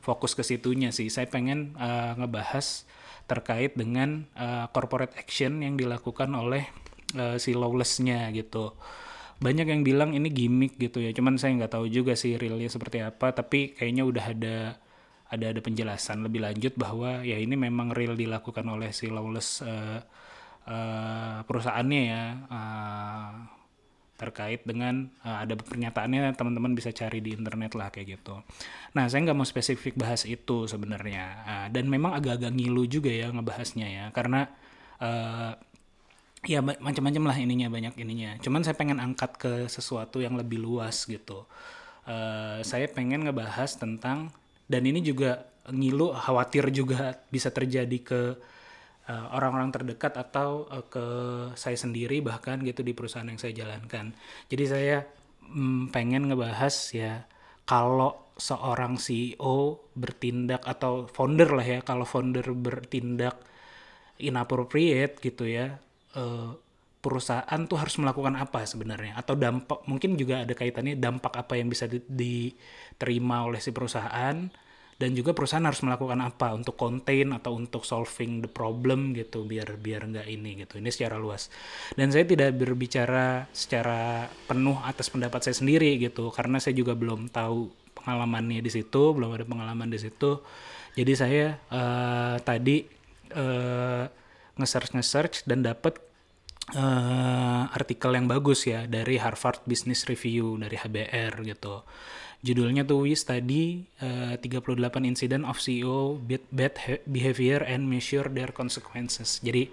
fokus 0.00 0.38
ke 0.38 0.42
situnya 0.46 0.94
sih. 0.94 1.10
Saya 1.10 1.26
pengen 1.26 1.74
eh, 1.76 2.12
ngebahas 2.16 2.86
terkait 3.26 3.76
dengan 3.76 4.26
eh, 4.34 4.66
corporate 4.70 5.14
action 5.18 5.62
yang 5.62 5.74
dilakukan 5.76 6.30
oleh 6.32 6.66
eh, 7.14 7.36
si 7.36 7.52
lawless-nya 7.52 8.30
gitu. 8.32 8.74
Banyak 9.40 9.66
yang 9.72 9.82
bilang 9.82 10.10
ini 10.12 10.28
gimmick 10.30 10.76
gitu 10.76 11.00
ya. 11.00 11.10
Cuman 11.16 11.36
saya 11.40 11.56
nggak 11.58 11.72
tahu 11.74 11.86
juga 11.90 12.14
sih 12.14 12.36
realnya 12.38 12.68
seperti 12.70 13.02
apa. 13.04 13.32
Tapi 13.34 13.76
kayaknya 13.76 14.04
udah 14.06 14.24
ada 14.24 14.56
ada 15.30 15.46
ada 15.54 15.60
penjelasan 15.62 16.26
lebih 16.26 16.42
lanjut 16.42 16.74
bahwa 16.74 17.22
ya 17.22 17.38
ini 17.38 17.54
memang 17.54 17.94
real 17.94 18.18
dilakukan 18.18 18.66
oleh 18.66 18.90
si 18.90 19.06
lawless 19.06 19.62
eh, 19.62 20.00
eh, 20.66 21.38
perusahaannya 21.46 22.02
ya. 22.02 22.24
eh, 22.50 23.59
terkait 24.20 24.60
dengan 24.68 25.08
uh, 25.24 25.40
ada 25.40 25.56
pernyataannya 25.56 26.36
teman-teman 26.36 26.76
bisa 26.76 26.92
cari 26.92 27.24
di 27.24 27.32
internet 27.32 27.72
lah 27.72 27.88
kayak 27.88 28.20
gitu. 28.20 28.36
Nah 28.92 29.08
saya 29.08 29.24
nggak 29.24 29.38
mau 29.40 29.48
spesifik 29.48 29.96
bahas 29.96 30.28
itu 30.28 30.68
sebenarnya 30.68 31.32
Uh, 31.40 31.66
dan 31.72 31.88
memang 31.88 32.12
agak-agak 32.12 32.52
ngilu 32.52 32.84
juga 32.84 33.08
ya 33.08 33.32
ngebahasnya 33.32 33.88
ya 33.88 34.04
karena 34.12 34.52
uh, 35.00 35.56
ya 36.44 36.60
ma- 36.60 36.76
macam-macam 36.76 37.32
lah 37.32 37.36
ininya 37.40 37.68
banyak 37.72 37.94
ininya. 37.96 38.36
Cuman 38.44 38.60
saya 38.60 38.76
pengen 38.76 39.00
angkat 39.00 39.40
ke 39.40 39.52
sesuatu 39.72 40.20
yang 40.20 40.36
lebih 40.36 40.60
luas 40.60 41.08
gitu. 41.08 41.48
Uh, 42.04 42.60
saya 42.60 42.88
pengen 42.92 43.24
ngebahas 43.24 43.80
tentang 43.80 44.28
dan 44.68 44.82
ini 44.84 45.00
juga 45.00 45.48
ngilu 45.70 46.12
khawatir 46.12 46.68
juga 46.72 47.16
bisa 47.32 47.48
terjadi 47.48 47.98
ke 48.00 48.20
orang-orang 49.34 49.70
terdekat 49.74 50.14
atau 50.16 50.66
uh, 50.70 50.84
ke 50.86 51.06
saya 51.54 51.76
sendiri 51.76 52.22
bahkan 52.22 52.60
gitu 52.62 52.84
di 52.84 52.92
perusahaan 52.92 53.26
yang 53.26 53.40
saya 53.40 53.54
jalankan. 53.54 54.14
Jadi 54.48 54.64
saya 54.66 54.96
mm, 55.50 55.94
pengen 55.94 56.30
ngebahas 56.30 56.74
ya 56.94 57.24
kalau 57.66 58.30
seorang 58.40 58.96
CEO 58.96 59.84
bertindak 59.92 60.64
atau 60.64 61.04
founder 61.06 61.52
lah 61.52 61.66
ya 61.66 61.78
kalau 61.84 62.08
founder 62.08 62.46
bertindak 62.56 63.36
inappropriate 64.16 65.20
gitu 65.20 65.44
ya 65.44 65.76
eh, 66.16 66.50
perusahaan 67.00 67.60
tuh 67.64 67.78
harus 67.80 67.96
melakukan 68.00 68.36
apa 68.36 68.64
sebenarnya 68.68 69.16
atau 69.16 69.36
dampak 69.36 69.84
mungkin 69.88 70.16
juga 70.20 70.44
ada 70.44 70.52
kaitannya 70.52 71.00
dampak 71.00 71.32
apa 71.32 71.56
yang 71.56 71.68
bisa 71.72 71.88
di- 71.88 72.04
diterima 72.04 73.48
oleh 73.48 73.60
si 73.60 73.72
perusahaan 73.72 74.36
dan 75.00 75.16
juga 75.16 75.32
perusahaan 75.32 75.64
harus 75.64 75.80
melakukan 75.80 76.20
apa? 76.20 76.52
Untuk 76.52 76.76
contain 76.76 77.32
atau 77.32 77.56
untuk 77.56 77.88
solving 77.88 78.44
the 78.44 78.50
problem 78.52 79.16
gitu 79.16 79.48
biar 79.48 79.80
biar 79.80 80.04
nggak 80.04 80.28
ini 80.28 80.60
gitu. 80.60 80.76
Ini 80.76 80.92
secara 80.92 81.16
luas. 81.16 81.48
Dan 81.96 82.12
saya 82.12 82.28
tidak 82.28 82.52
berbicara 82.60 83.48
secara 83.48 84.28
penuh 84.44 84.76
atas 84.84 85.08
pendapat 85.08 85.40
saya 85.48 85.56
sendiri 85.56 85.96
gitu 85.96 86.28
karena 86.28 86.60
saya 86.60 86.76
juga 86.76 86.92
belum 86.92 87.32
tahu 87.32 87.72
pengalamannya 87.96 88.60
di 88.60 88.68
situ 88.68 89.16
belum 89.16 89.40
ada 89.40 89.48
pengalaman 89.48 89.88
di 89.88 89.96
situ. 89.96 90.44
Jadi 90.92 91.12
saya 91.16 91.56
eh, 91.56 92.36
tadi 92.44 92.84
eh, 93.32 94.04
nge-search 94.60 94.92
nge-search 95.00 95.48
dan 95.48 95.64
dapat 95.64 95.96
eh, 96.76 97.62
artikel 97.72 98.12
yang 98.12 98.28
bagus 98.28 98.68
ya 98.68 98.84
dari 98.84 99.16
Harvard 99.16 99.64
Business 99.64 100.04
Review 100.04 100.60
dari 100.60 100.76
HBR 100.76 101.40
gitu. 101.48 101.88
Judulnya 102.40 102.88
tuh 102.88 103.04
We 103.04 103.12
Study 103.12 103.84
eh, 104.00 104.34
38 104.40 104.80
Incident 105.04 105.44
of 105.44 105.60
CEO 105.60 106.16
Bad, 106.24 107.04
Behavior 107.04 107.60
and 107.68 107.84
Measure 107.84 108.32
Their 108.32 108.56
Consequences. 108.56 109.44
Jadi 109.44 109.68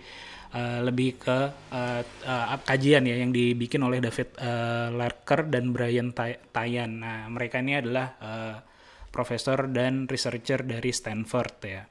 eh, 0.52 0.80
lebih 0.84 1.16
ke 1.16 1.40
eh, 1.72 2.04
eh, 2.04 2.46
kajian 2.68 3.08
ya 3.08 3.16
yang 3.24 3.32
dibikin 3.32 3.88
oleh 3.88 4.04
David 4.04 4.36
eh, 4.36 4.90
Larker 4.92 5.48
dan 5.48 5.72
Brian 5.72 6.12
Tay- 6.12 6.44
Tayan. 6.52 7.00
Nah, 7.00 7.32
mereka 7.32 7.64
ini 7.64 7.80
adalah 7.80 8.08
eh, 8.20 8.56
profesor 9.08 9.72
dan 9.72 10.06
researcher 10.06 10.68
dari 10.68 10.92
Stanford 10.92 11.56
ya. 11.64 11.84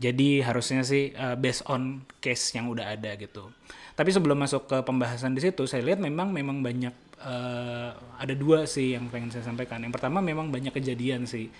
Jadi 0.00 0.40
harusnya 0.40 0.80
sih 0.80 1.12
uh, 1.12 1.36
based 1.36 1.68
on 1.68 2.08
case 2.24 2.56
yang 2.56 2.72
udah 2.72 2.96
ada 2.96 3.20
gitu. 3.20 3.52
Tapi 3.92 4.08
sebelum 4.08 4.40
masuk 4.40 4.64
ke 4.64 4.80
pembahasan 4.80 5.36
di 5.36 5.44
situ, 5.44 5.68
saya 5.68 5.84
lihat 5.84 6.00
memang 6.00 6.32
memang 6.32 6.64
banyak 6.64 7.09
uh, 7.20 7.90
ada 8.16 8.34
dua 8.34 8.64
sih 8.64 8.96
yang 8.96 9.12
pengen 9.12 9.32
saya 9.32 9.44
sampaikan. 9.44 9.84
Yang 9.84 10.00
pertama 10.00 10.24
memang 10.24 10.48
banyak 10.48 10.72
kejadian 10.72 11.28
sih 11.28 11.52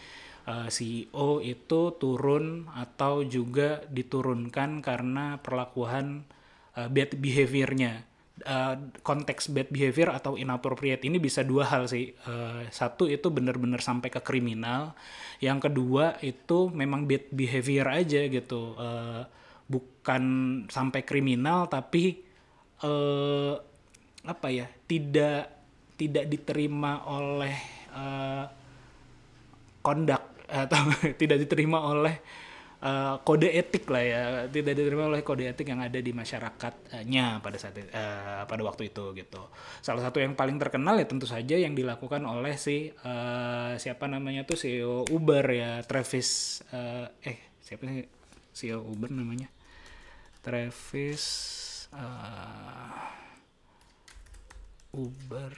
uh, 0.48 0.68
CEO 0.72 1.44
itu 1.44 1.80
turun 2.00 2.68
atau 2.72 3.22
juga 3.24 3.84
diturunkan 3.88 4.80
karena 4.80 5.36
perlakuan 5.40 6.24
uh, 6.76 6.88
bad 6.88 7.16
behaviornya. 7.16 8.08
Konteks 9.04 9.52
bad 9.52 9.68
behavior 9.68 10.16
atau 10.16 10.32
inappropriate 10.32 11.04
ini 11.04 11.20
bisa 11.20 11.44
dua 11.44 11.68
hal 11.68 11.84
sih. 11.84 12.16
Satu 12.72 13.04
itu 13.04 13.28
benar-benar 13.28 13.84
sampai 13.84 14.08
ke 14.08 14.16
kriminal. 14.24 14.96
Yang 15.44 15.68
kedua 15.68 16.16
itu 16.24 16.72
memang 16.72 17.04
bad 17.04 17.28
behavior 17.36 17.84
aja 17.92 18.24
gitu. 18.32 18.80
Bukan 19.68 20.24
sampai 20.72 21.04
kriminal 21.04 21.68
tapi 21.68 22.24
apa 24.24 24.52
ya 24.52 24.66
tidak 24.84 25.48
tidak 25.96 26.24
diterima 26.28 27.04
oleh 27.08 27.56
uh, 27.92 28.44
kondak 29.80 30.44
atau 30.48 30.90
tidak 31.20 31.44
diterima 31.44 31.84
oleh 31.84 32.20
uh, 32.80 33.20
kode 33.22 33.48
etik 33.52 33.84
lah 33.88 34.04
ya. 34.04 34.22
Tidak 34.48 34.72
diterima 34.72 35.08
oleh 35.08 35.20
kode 35.20 35.44
etik 35.46 35.68
yang 35.68 35.80
ada 35.84 36.00
di 36.00 36.12
masyarakatnya 36.16 37.44
pada 37.44 37.56
saat 37.60 37.76
uh, 37.78 38.44
pada 38.48 38.62
waktu 38.64 38.90
itu 38.90 39.12
gitu. 39.16 39.42
Salah 39.84 40.02
satu 40.04 40.18
yang 40.20 40.34
paling 40.34 40.56
terkenal 40.56 40.96
ya 40.98 41.06
tentu 41.06 41.28
saja 41.28 41.56
yang 41.56 41.76
dilakukan 41.76 42.24
oleh 42.24 42.56
si 42.56 42.90
uh, 43.04 43.76
siapa 43.76 44.08
namanya 44.08 44.44
tuh 44.48 44.58
CEO 44.58 45.06
Uber 45.08 45.44
ya 45.52 45.80
Travis 45.84 46.60
uh, 46.72 47.06
eh 47.24 47.52
siapa 47.60 47.86
sih 47.86 48.04
CEO 48.56 48.82
Uber 48.82 49.12
namanya? 49.12 49.48
Travis 50.40 51.24
uh, 51.92 53.29
Uber. 54.94 55.52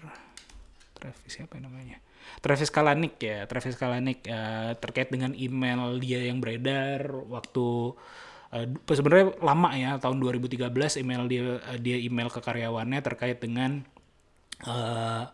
Travis 0.95 1.33
siapa 1.33 1.59
ya 1.59 1.67
namanya? 1.67 1.99
Travis 2.39 2.71
Kalanick 2.71 3.19
ya 3.19 3.45
Travis 3.51 3.75
Kalanick 3.75 4.23
eh, 4.27 4.73
terkait 4.79 5.11
dengan 5.11 5.35
email 5.35 5.99
dia 5.99 6.23
yang 6.23 6.39
beredar 6.39 7.11
waktu 7.27 7.99
eh, 8.55 8.67
sebenarnya 8.71 9.43
lama 9.43 9.75
ya 9.75 9.99
tahun 9.99 10.23
2013 10.23 11.03
email 11.03 11.23
dia 11.27 11.59
eh, 11.59 11.79
dia 11.83 11.99
email 11.99 12.31
ke 12.31 12.39
karyawannya 12.39 13.01
terkait 13.03 13.43
dengan 13.43 13.83
eh, 14.63 15.25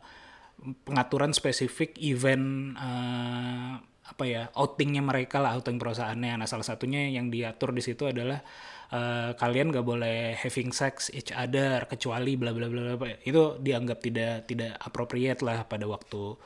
pengaturan 0.88 1.37
spesifik 1.37 2.00
event 2.00 2.75
eh, 2.75 3.73
apa 4.09 4.25
ya 4.25 4.49
outingnya 4.57 5.05
mereka 5.05 5.37
lah 5.38 5.61
outing 5.61 5.76
perusahaannya. 5.76 6.40
Nah 6.40 6.49
salah 6.49 6.64
satunya 6.64 7.12
yang 7.12 7.28
diatur 7.28 7.76
di 7.76 7.85
situ 7.85 8.09
adalah 8.09 8.40
eh, 8.92 9.30
kalian 9.37 9.73
gak 9.75 9.87
boleh 9.87 10.37
having 10.38 10.73
sex 10.73 11.12
each 11.12 11.33
other 11.33 11.85
kecuali 11.90 12.35
bla 12.40 12.52
bla 12.57 12.66
bla 12.71 12.97
bla 12.97 13.16
itu 13.25 13.61
dianggap 13.61 13.99
tidak 14.00 14.49
tidak 14.49 14.73
appropriate 14.80 15.40
lah 15.45 15.64
pada 15.68 15.85
waktu 15.85 16.37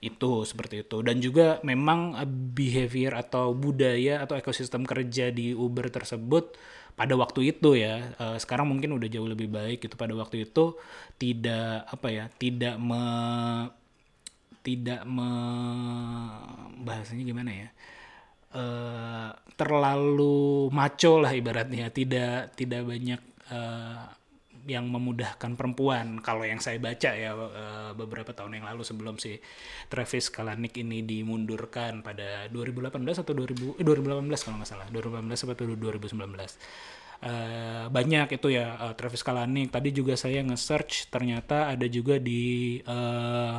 itu 0.00 0.48
seperti 0.48 0.88
itu. 0.88 1.04
Dan 1.04 1.20
juga 1.20 1.60
memang 1.62 2.16
eh, 2.16 2.28
behavior 2.28 3.12
atau 3.16 3.52
budaya 3.52 4.24
atau 4.24 4.34
ekosistem 4.40 4.82
kerja 4.88 5.28
di 5.32 5.52
Uber 5.52 5.92
tersebut 5.92 6.56
pada 6.96 7.14
waktu 7.16 7.54
itu 7.54 7.76
ya 7.78 8.12
eh, 8.16 8.36
sekarang 8.40 8.68
mungkin 8.68 8.96
udah 8.96 9.08
jauh 9.12 9.28
lebih 9.28 9.52
baik 9.52 9.84
gitu. 9.84 9.94
Pada 10.00 10.16
waktu 10.16 10.48
itu 10.48 10.76
tidak 11.20 11.84
apa 11.88 12.08
ya 12.08 12.24
tidak 12.40 12.76
me 12.80 13.02
tidak 14.60 15.04
me 15.08 15.28
bahasanya 16.84 17.24
gimana 17.24 17.50
ya 17.52 17.68
eh 18.50 19.30
terlalu 19.56 20.68
maco 20.72 21.12
lah 21.20 21.32
ibaratnya. 21.36 21.92
Tidak 21.92 22.56
tidak 22.56 22.82
banyak 22.88 23.20
eh, 23.52 24.04
yang 24.68 24.86
memudahkan 24.88 25.56
perempuan. 25.56 26.20
Kalau 26.20 26.44
yang 26.44 26.60
saya 26.62 26.78
baca 26.80 27.10
ya 27.12 27.32
eh, 27.34 27.90
beberapa 27.94 28.32
tahun 28.32 28.60
yang 28.60 28.66
lalu 28.70 28.82
sebelum 28.86 29.16
si 29.20 29.36
Travis 29.92 30.32
Kalanick 30.32 30.76
ini 30.80 31.02
dimundurkan 31.04 32.00
pada 32.00 32.48
2018 32.52 33.22
atau 33.22 33.32
2000 33.32 33.80
eh, 33.80 33.84
2018 33.84 34.44
kalau 34.44 34.56
nggak 34.60 34.70
salah. 34.70 34.86
2018 34.92 35.54
atau 35.54 35.64
2019 35.64 37.10
Eh, 37.20 37.84
banyak 37.92 38.32
itu 38.32 38.48
ya 38.48 38.80
eh, 38.80 38.94
Travis 38.96 39.20
Kalanick. 39.20 39.68
Tadi 39.68 39.92
juga 39.92 40.16
saya 40.16 40.40
nge-search 40.40 41.12
ternyata 41.12 41.68
ada 41.68 41.84
juga 41.84 42.16
di 42.16 42.80
eh, 42.80 43.58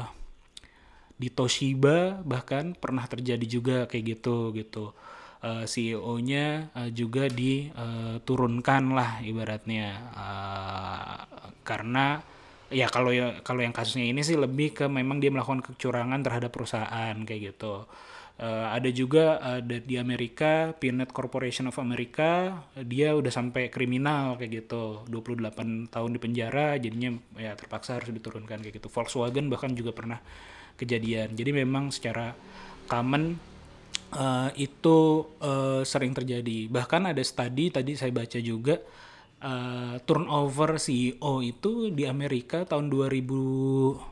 di 1.21 1.29
Toshiba 1.29 2.25
bahkan 2.25 2.73
pernah 2.73 3.05
terjadi 3.05 3.45
juga 3.45 3.77
kayak 3.85 4.05
gitu 4.17 4.49
gitu. 4.57 4.97
Eh, 5.41 5.65
CEO-nya 5.65 6.69
eh, 6.77 6.89
juga 6.93 7.25
diturunkan 7.25 8.83
lah 8.93 9.11
ibaratnya. 9.25 9.89
Eh, 10.13 11.17
karena 11.65 12.21
ya 12.69 12.87
kalau 12.89 13.09
ya 13.13 13.41
kalau 13.41 13.61
yang 13.65 13.73
kasusnya 13.73 14.05
ini 14.05 14.21
sih 14.21 14.37
lebih 14.37 14.73
ke 14.77 14.85
memang 14.89 15.17
dia 15.21 15.33
melakukan 15.33 15.61
kecurangan 15.65 16.21
terhadap 16.25 16.49
perusahaan 16.53 17.15
kayak 17.25 17.41
gitu. 17.53 17.85
Ada 18.41 18.89
juga 18.89 19.37
ada 19.37 19.77
di 19.77 20.01
Amerika 20.01 20.73
Peanut 20.73 21.13
Corporation 21.13 21.69
of 21.69 21.77
America 21.77 22.57
dia 22.73 23.13
udah 23.13 23.29
sampai 23.29 23.69
kriminal 23.69 24.33
kayak 24.33 24.65
gitu. 24.65 25.05
28 25.05 25.93
tahun 25.93 26.09
di 26.09 26.19
penjara 26.21 26.73
jadinya 26.81 27.13
ya 27.37 27.53
terpaksa 27.53 28.01
harus 28.01 28.09
diturunkan 28.09 28.65
kayak 28.65 28.81
gitu. 28.81 28.89
Volkswagen 28.89 29.45
bahkan 29.45 29.77
juga 29.77 29.93
pernah 29.93 30.17
kejadian. 30.75 31.33
Jadi 31.35 31.51
memang 31.51 31.89
secara 31.89 32.35
common 32.87 33.35
eh, 34.15 34.49
itu 34.59 35.27
eh, 35.39 35.81
sering 35.87 36.11
terjadi. 36.15 36.67
Bahkan 36.71 37.11
ada 37.15 37.21
studi 37.23 37.71
tadi 37.71 37.95
saya 37.95 38.11
baca 38.11 38.39
juga 38.39 38.75
eh, 39.41 39.95
turnover 40.03 40.77
CEO 40.77 41.41
itu 41.43 41.89
di 41.91 42.03
Amerika 42.07 42.63
tahun 42.67 42.91
2000 42.91 44.11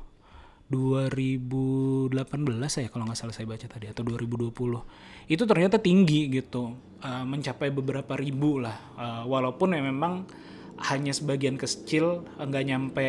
2018 0.69 2.13
ya 2.53 2.87
kalau 2.93 3.09
nggak 3.09 3.17
salah 3.17 3.33
saya 3.33 3.49
baca 3.49 3.65
tadi 3.65 3.89
atau 3.89 4.05
2020 4.05 4.53
itu 5.25 5.43
ternyata 5.49 5.81
tinggi 5.81 6.29
gitu 6.29 6.77
eh, 7.01 7.25
mencapai 7.25 7.73
beberapa 7.73 8.13
ribu 8.13 8.61
lah. 8.61 8.77
Eh, 8.97 9.23
walaupun 9.25 9.73
ya 9.73 9.81
memang 9.81 10.29
hanya 10.79 11.11
sebagian 11.11 11.59
kecil 11.59 12.23
nggak 12.39 12.63
nyampe 12.63 13.07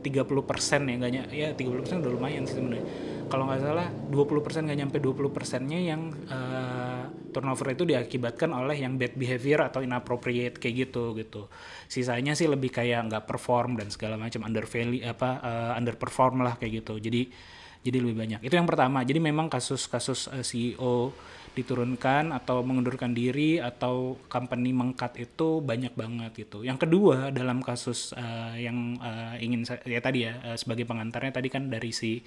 30% 0.00 0.88
ya 0.88 0.94
nggak 0.96 1.12
ya 1.28 1.48
30% 1.52 2.00
udah 2.00 2.12
lumayan 2.12 2.48
sih 2.48 2.56
sebenarnya. 2.56 2.86
Kalau 3.28 3.48
nggak 3.48 3.60
salah 3.64 3.88
20% 4.12 4.68
nggak 4.68 4.78
nyampe 4.80 4.96
20 5.00 5.32
persennya 5.32 5.80
yang 5.80 6.12
eh, 6.28 7.04
turnover 7.32 7.76
itu 7.76 7.84
diakibatkan 7.84 8.52
oleh 8.52 8.80
yang 8.80 8.96
bad 8.96 9.16
behavior 9.16 9.60
atau 9.64 9.84
inappropriate 9.84 10.56
kayak 10.56 10.88
gitu 10.88 11.12
gitu. 11.16 11.48
Sisanya 11.88 12.32
sih 12.32 12.48
lebih 12.48 12.72
kayak 12.72 13.12
nggak 13.12 13.24
perform 13.28 13.76
dan 13.76 13.92
segala 13.92 14.16
macam 14.16 14.44
under 14.48 14.64
value 14.64 15.04
apa 15.04 15.30
eh, 15.40 15.72
underperform 15.80 16.44
lah 16.44 16.56
kayak 16.56 16.84
gitu. 16.84 16.96
Jadi 16.96 17.28
jadi 17.82 17.98
lebih 17.98 18.16
banyak. 18.16 18.40
Itu 18.46 18.54
yang 18.54 18.68
pertama. 18.68 19.02
Jadi 19.02 19.18
memang 19.18 19.52
kasus-kasus 19.52 20.32
eh, 20.32 20.44
CEO 20.46 21.12
diturunkan 21.52 22.32
atau 22.32 22.64
mengundurkan 22.64 23.12
diri 23.12 23.60
atau 23.60 24.16
company 24.32 24.72
mengkat 24.72 25.20
itu 25.20 25.60
banyak 25.60 25.92
banget 25.92 26.48
gitu. 26.48 26.64
Yang 26.64 26.88
kedua 26.88 27.28
dalam 27.28 27.60
kasus 27.60 28.16
eh, 28.16 28.64
yang 28.64 28.96
eh, 28.96 29.44
ingin 29.44 29.68
saya, 29.68 29.84
ya 29.84 30.00
tadi 30.00 30.24
ya 30.24 30.32
eh, 30.52 30.56
sebagai 30.56 30.88
pengantarnya 30.88 31.32
tadi 31.36 31.48
kan 31.52 31.68
dari 31.68 31.92
si 31.92 32.24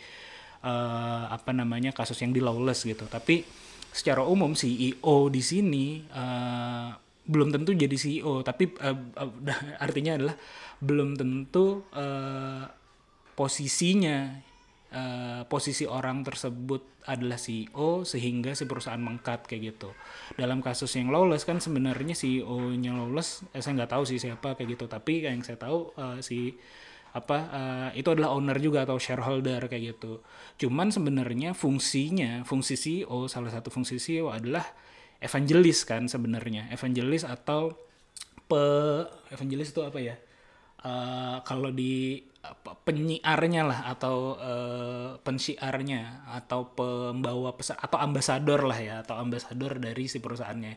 eh, 0.62 1.24
apa 1.25 1.51
namanya 1.51 1.89
kasus 1.89 2.22
yang 2.22 2.32
di 2.32 2.41
lawless 2.41 2.86
gitu. 2.86 3.10
Tapi 3.10 3.41
secara 3.89 4.22
umum 4.22 4.53
CEO 4.53 5.34
di 5.34 5.41
sini 5.41 6.05
eh, 6.05 6.89
belum 7.25 7.50
tentu 7.50 7.74
jadi 7.74 7.98
CEO 7.98 8.46
tapi 8.46 8.70
eh, 8.77 8.98
dah- 9.41 9.82
artinya 9.82 10.22
adalah 10.22 10.36
belum 10.77 11.17
tentu 11.17 11.82
eh, 11.98 12.63
posisinya 13.34 14.38
eh, 14.95 15.41
posisi 15.51 15.83
orang 15.83 16.23
tersebut 16.23 17.03
adalah 17.05 17.35
CEO 17.35 18.07
sehingga 18.07 18.55
si 18.55 18.63
perusahaan 18.63 19.01
mengkat 19.01 19.45
kayak 19.45 19.75
gitu 19.75 19.91
dalam 20.39 20.63
kasus 20.63 20.95
yang 20.95 21.11
lawless 21.11 21.43
kan 21.43 21.59
sebenarnya 21.59 22.15
CEO-nya 22.15 22.95
lawless 22.95 23.43
eh, 23.51 23.59
saya 23.59 23.83
nggak 23.83 23.91
tahu 23.91 24.03
sih 24.07 24.17
siapa 24.17 24.55
kayak 24.55 24.79
gitu 24.79 24.85
tapi 24.87 25.21
yang 25.27 25.43
saya 25.43 25.59
tahu 25.59 25.91
eh, 25.99 26.17
si 26.23 26.55
apa 27.15 27.37
eh, 27.47 27.89
itu 28.03 28.11
adalah 28.11 28.35
owner 28.35 28.59
juga 28.59 28.83
atau 28.83 28.99
shareholder 28.99 29.71
kayak 29.71 29.95
gitu. 29.95 30.19
Cuman 30.59 30.91
sebenarnya 30.91 31.55
fungsinya, 31.55 32.43
fungsi 32.43 32.75
CEO 32.75 33.31
salah 33.31 33.55
satu 33.55 33.71
fungsi 33.71 33.95
CEO 33.95 34.35
adalah 34.35 34.67
evangelis 35.23 35.87
kan 35.87 36.11
sebenarnya. 36.11 36.67
Evangelis 36.75 37.23
atau 37.23 37.71
pe 38.51 38.63
evangelis 39.31 39.71
itu 39.71 39.81
apa 39.87 39.99
ya? 40.03 40.19
Eh, 40.83 41.37
kalau 41.47 41.71
di 41.71 42.19
penyiarnya 42.85 43.61
lah 43.65 43.79
atau 43.93 44.37
eh, 44.39 45.09
pensiarnya 45.21 46.01
atau 46.37 46.69
pembawa 46.77 47.53
pesan 47.57 47.77
atau 47.81 47.97
ambasador 48.01 48.61
lah 48.69 48.79
ya 48.79 48.95
atau 49.03 49.15
ambasador 49.19 49.77
dari 49.81 50.05
si 50.11 50.17
perusahaannya. 50.21 50.73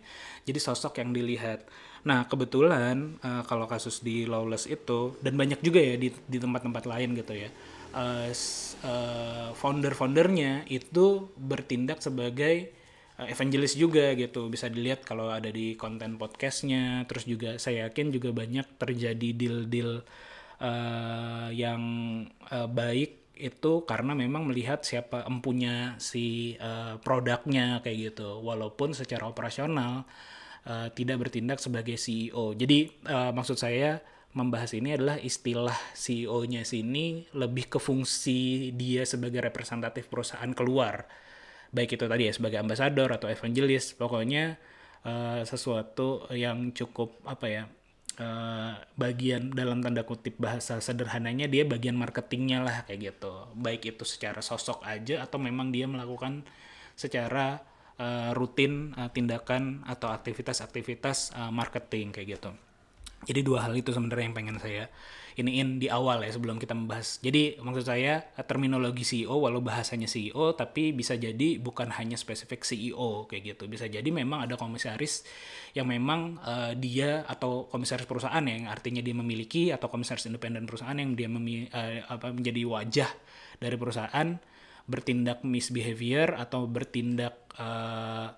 Jadi 0.48 0.58
sosok 0.60 1.00
yang 1.02 1.10
dilihat. 1.16 1.68
Nah 2.08 2.24
kebetulan 2.30 3.18
eh, 3.20 3.42
kalau 3.48 3.66
kasus 3.68 4.00
di 4.00 4.24
Lawless 4.28 4.64
itu 4.70 5.16
dan 5.24 5.34
banyak 5.36 5.60
juga 5.64 5.80
ya 5.82 5.96
di 6.00 6.38
tempat-tempat 6.38 6.84
lain 6.88 7.16
gitu 7.18 7.34
ya. 7.36 7.50
s- 8.30 8.76
eh, 8.84 9.50
founder-foundernya 9.56 10.68
itu 10.70 11.28
bertindak 11.36 11.98
sebagai 12.04 12.70
uh, 13.18 13.26
evangelis 13.26 13.74
juga 13.74 14.14
gitu 14.14 14.46
bisa 14.52 14.68
dilihat 14.70 15.02
kalau 15.06 15.32
ada 15.32 15.48
di 15.50 15.74
konten 15.74 16.16
podcastnya 16.20 17.04
terus 17.10 17.24
juga 17.26 17.56
saya 17.58 17.88
yakin 17.88 18.14
juga 18.14 18.30
banyak 18.32 18.66
terjadi 18.78 19.28
deal-deal 19.34 20.02
uh, 20.62 21.48
yang 21.50 21.82
uh, 22.50 22.68
baik 22.70 23.34
itu 23.38 23.86
karena 23.86 24.18
memang 24.18 24.50
melihat 24.50 24.82
siapa 24.82 25.22
empunya 25.22 25.94
si 26.02 26.58
uh, 26.58 26.98
produknya 26.98 27.78
kayak 27.86 28.14
gitu. 28.14 28.42
Walaupun 28.42 28.94
secara 28.94 29.30
operasional 29.30 30.02
uh, 30.66 30.88
tidak 30.90 31.22
bertindak 31.22 31.62
sebagai 31.62 31.94
CEO 31.94 32.58
jadi 32.58 32.90
uh, 33.06 33.30
maksud 33.30 33.54
saya 33.54 34.02
membahas 34.36 34.76
ini 34.76 34.94
adalah 34.94 35.16
istilah 35.16 35.74
CEO-nya 35.96 36.62
sini 36.62 37.24
lebih 37.32 37.72
ke 37.72 37.78
fungsi 37.80 38.70
dia 38.76 39.08
sebagai 39.08 39.40
representatif 39.40 40.06
perusahaan 40.12 40.52
keluar. 40.52 41.08
Baik 41.72 41.96
itu 41.96 42.04
tadi 42.04 42.28
ya 42.28 42.32
sebagai 42.36 42.60
ambasador 42.60 43.08
atau 43.08 43.28
evangelis. 43.32 43.96
Pokoknya 43.96 44.60
eh, 45.04 45.42
sesuatu 45.48 46.28
yang 46.32 46.76
cukup 46.76 47.18
apa 47.24 47.46
ya 47.48 47.62
eh, 48.18 48.72
bagian 48.98 49.54
dalam 49.54 49.80
tanda 49.80 50.02
kutip 50.02 50.36
bahasa 50.36 50.82
sederhananya 50.82 51.46
dia 51.46 51.64
bagian 51.64 51.94
marketingnya 51.94 52.62
lah 52.62 52.76
kayak 52.84 53.14
gitu. 53.14 53.48
Baik 53.54 53.96
itu 53.96 54.04
secara 54.04 54.42
sosok 54.42 54.82
aja 54.84 55.24
atau 55.24 55.38
memang 55.38 55.70
dia 55.70 55.86
melakukan 55.86 56.42
secara 56.98 57.62
eh, 57.96 58.30
rutin 58.34 58.92
eh, 58.98 59.10
tindakan 59.14 59.86
atau 59.86 60.10
aktivitas-aktivitas 60.10 61.38
eh, 61.38 61.52
marketing 61.54 62.10
kayak 62.10 62.28
gitu. 62.38 62.50
Jadi 63.26 63.40
dua 63.42 63.66
hal 63.66 63.74
itu 63.74 63.90
sebenarnya 63.90 64.30
yang 64.30 64.36
pengen 64.36 64.56
saya 64.62 64.86
iniin 65.38 65.78
di 65.78 65.86
awal 65.86 66.26
ya 66.26 66.34
sebelum 66.34 66.58
kita 66.58 66.74
membahas. 66.74 67.22
Jadi 67.22 67.62
maksud 67.62 67.86
saya 67.86 68.26
terminologi 68.42 69.06
CEO 69.06 69.38
walau 69.38 69.62
bahasanya 69.62 70.10
CEO 70.10 70.58
tapi 70.58 70.90
bisa 70.90 71.14
jadi 71.14 71.62
bukan 71.62 71.94
hanya 71.94 72.18
spesifik 72.18 72.66
CEO 72.66 73.30
kayak 73.30 73.54
gitu. 73.54 73.70
Bisa 73.70 73.86
jadi 73.86 74.10
memang 74.10 74.50
ada 74.50 74.58
komisaris 74.58 75.22
yang 75.78 75.86
memang 75.86 76.42
eh, 76.42 76.72
dia 76.74 77.22
atau 77.22 77.70
komisaris 77.70 78.10
perusahaan 78.10 78.42
yang 78.42 78.66
artinya 78.66 78.98
dia 78.98 79.14
memiliki 79.14 79.70
atau 79.70 79.86
komisaris 79.86 80.26
independen 80.26 80.66
perusahaan 80.66 80.98
yang 80.98 81.14
dia 81.14 81.30
eh, 81.30 82.02
apa 82.02 82.34
menjadi 82.34 82.66
wajah 82.66 83.10
dari 83.62 83.78
perusahaan 83.78 84.34
bertindak 84.90 85.46
misbehavior 85.46 86.34
atau 86.34 86.66
bertindak 86.66 87.46
eh, 87.54 88.28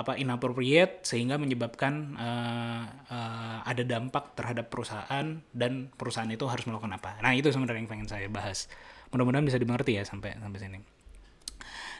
apa 0.00 0.16
inappropriate 0.16 1.04
sehingga 1.04 1.36
menyebabkan 1.36 2.16
eh, 2.16 2.84
eh, 3.12 3.58
ada 3.68 3.82
dampak 3.84 4.32
terhadap 4.32 4.72
perusahaan 4.72 5.44
dan 5.52 5.92
perusahaan 5.92 6.30
itu 6.32 6.48
harus 6.48 6.64
melakukan 6.64 6.96
apa. 6.96 7.20
Nah 7.20 7.36
itu 7.36 7.52
sebenarnya 7.52 7.84
yang 7.84 7.90
pengen 7.90 8.08
saya 8.08 8.26
bahas. 8.32 8.66
Mudah-mudahan 9.12 9.44
bisa 9.44 9.60
dimengerti 9.60 10.00
ya 10.00 10.04
sampai 10.08 10.40
sampai 10.40 10.58
sini. 10.58 10.80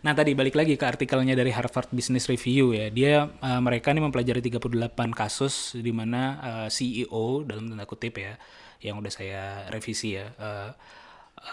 Nah 0.00 0.16
tadi 0.16 0.32
balik 0.32 0.56
lagi 0.56 0.80
ke 0.80 0.84
artikelnya 0.88 1.36
dari 1.36 1.52
Harvard 1.52 1.92
Business 1.92 2.24
Review 2.32 2.72
ya. 2.72 2.88
Dia 2.88 3.28
eh, 3.28 3.60
mereka 3.60 3.92
nih 3.92 4.00
mempelajari 4.00 4.40
38 4.40 4.96
kasus 5.12 5.76
di 5.76 5.92
mana 5.92 6.40
eh, 6.40 6.68
CEO 6.72 7.44
dalam 7.44 7.68
tanda 7.68 7.84
kutip 7.84 8.16
ya 8.16 8.40
yang 8.80 8.96
udah 8.96 9.12
saya 9.12 9.68
revisi 9.68 10.16
ya. 10.16 10.32
eh, 10.32 10.72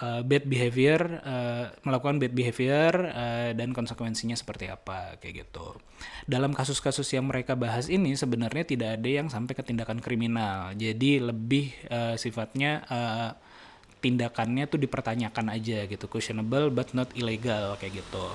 eh, 0.03 0.21
bad 0.23 0.43
behavior 0.45 1.01
eh, 1.23 1.65
melakukan 1.87 2.19
bad 2.19 2.33
behavior 2.33 2.93
eh, 3.11 3.51
dan 3.55 3.71
konsekuensinya 3.71 4.35
seperti 4.35 4.67
apa 4.67 5.17
kayak 5.19 5.47
gitu. 5.47 5.77
Dalam 6.27 6.53
kasus-kasus 6.53 7.07
yang 7.15 7.25
mereka 7.27 7.57
bahas 7.57 7.87
ini 7.87 8.13
sebenarnya 8.13 8.63
tidak 8.67 8.89
ada 9.01 9.09
yang 9.09 9.27
sampai 9.31 9.55
ke 9.57 9.63
tindakan 9.63 10.03
kriminal. 10.03 10.75
Jadi 10.75 11.23
lebih 11.23 11.73
eh, 11.87 12.15
sifatnya 12.19 12.83
eh, 12.87 13.31
tindakannya 13.97 14.69
tuh 14.69 14.77
dipertanyakan 14.77 15.51
aja 15.51 15.89
gitu, 15.89 16.05
questionable 16.05 16.69
but 16.69 16.93
not 16.93 17.09
illegal 17.17 17.75
kayak 17.81 18.03
gitu. 18.05 18.25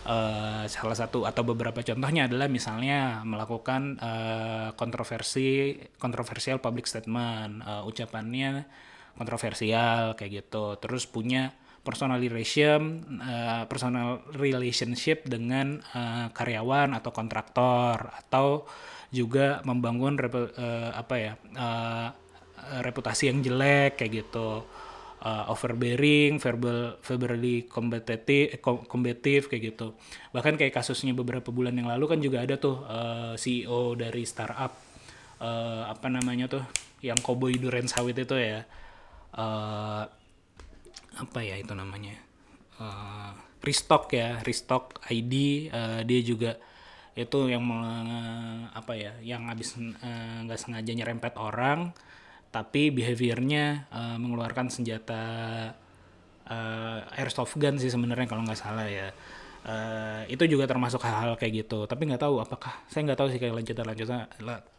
Eh, 0.00 0.64
salah 0.72 0.96
satu 0.96 1.28
atau 1.28 1.44
beberapa 1.44 1.84
contohnya 1.84 2.24
adalah 2.24 2.48
misalnya 2.48 3.20
melakukan 3.20 4.00
eh, 4.00 4.68
kontroversi 4.72 5.76
kontroversial 6.00 6.56
public 6.56 6.88
statement, 6.88 7.60
eh, 7.60 7.82
ucapannya 7.84 8.64
kontroversial 9.20 10.16
kayak 10.16 10.48
gitu. 10.48 10.80
Terus 10.80 11.04
punya 11.04 11.52
personal 11.84 12.16
relation 12.16 13.04
eh, 13.20 13.64
personal 13.68 14.24
relationship 14.32 15.28
dengan 15.28 15.84
eh, 15.92 16.26
karyawan 16.32 16.96
atau 16.96 17.12
kontraktor 17.12 18.08
atau 18.16 18.64
juga 19.12 19.60
membangun 19.68 20.16
repu- 20.16 20.54
eh, 20.56 20.90
apa 20.96 21.14
ya 21.20 21.32
eh, 21.36 22.08
reputasi 22.80 23.28
yang 23.28 23.44
jelek 23.44 24.00
kayak 24.00 24.24
gitu 24.24 24.64
uh, 25.24 25.52
overbearing, 25.52 26.40
verbal, 26.40 26.96
verbally 27.04 27.68
combative, 27.68 28.56
eh, 28.56 28.60
com- 28.60 28.84
combative 28.88 29.48
kayak 29.48 29.62
gitu. 29.76 29.96
Bahkan 30.32 30.56
kayak 30.56 30.72
kasusnya 30.74 31.12
beberapa 31.12 31.52
bulan 31.52 31.76
yang 31.76 31.88
lalu 31.88 32.04
kan 32.08 32.18
juga 32.20 32.42
ada 32.44 32.56
tuh 32.56 32.84
uh, 32.84 33.34
CEO 33.36 33.94
dari 33.96 34.24
startup 34.24 34.72
uh, 35.40 35.88
apa 35.88 36.06
namanya 36.08 36.48
tuh 36.48 36.64
yang 37.04 37.20
koboi 37.20 37.56
duren 37.60 37.88
sawit 37.88 38.16
itu 38.16 38.36
ya. 38.36 38.64
Uh, 39.34 40.04
apa 41.18 41.38
ya 41.42 41.56
itu 41.58 41.72
namanya? 41.76 42.16
Uh, 42.80 43.36
restock 43.60 44.08
ya, 44.12 44.40
restock 44.42 44.98
ID 45.12 45.68
uh, 45.70 46.00
dia 46.06 46.20
juga 46.24 46.56
itu 47.18 47.50
yang 47.50 47.60
meng- 47.66 48.70
apa 48.72 48.92
ya, 48.96 49.12
yang 49.20 49.50
habis 49.50 49.76
uh, 49.76 50.38
nggak 50.46 50.60
sengaja 50.60 50.92
nyerempet 50.94 51.34
orang 51.36 51.92
tapi 52.50 52.90
behaviornya 52.90 53.86
uh, 53.94 54.16
mengeluarkan 54.18 54.74
senjata 54.74 55.22
uh, 56.50 56.98
airsoft 57.14 57.54
gun 57.62 57.78
sih 57.78 57.90
sebenarnya 57.90 58.26
kalau 58.26 58.42
nggak 58.42 58.58
salah 58.58 58.86
ya 58.90 59.14
Uh, 59.60 60.24
itu 60.32 60.40
juga 60.48 60.64
termasuk 60.64 61.04
hal-hal 61.04 61.36
kayak 61.36 61.66
gitu. 61.66 61.84
Tapi 61.84 62.08
nggak 62.08 62.22
tahu 62.24 62.40
apakah 62.40 62.80
saya 62.88 63.04
nggak 63.04 63.18
tahu 63.20 63.28
sih 63.28 63.36
kayak 63.36 63.54
lanjutan 63.60 63.84
lanjutan 63.84 64.18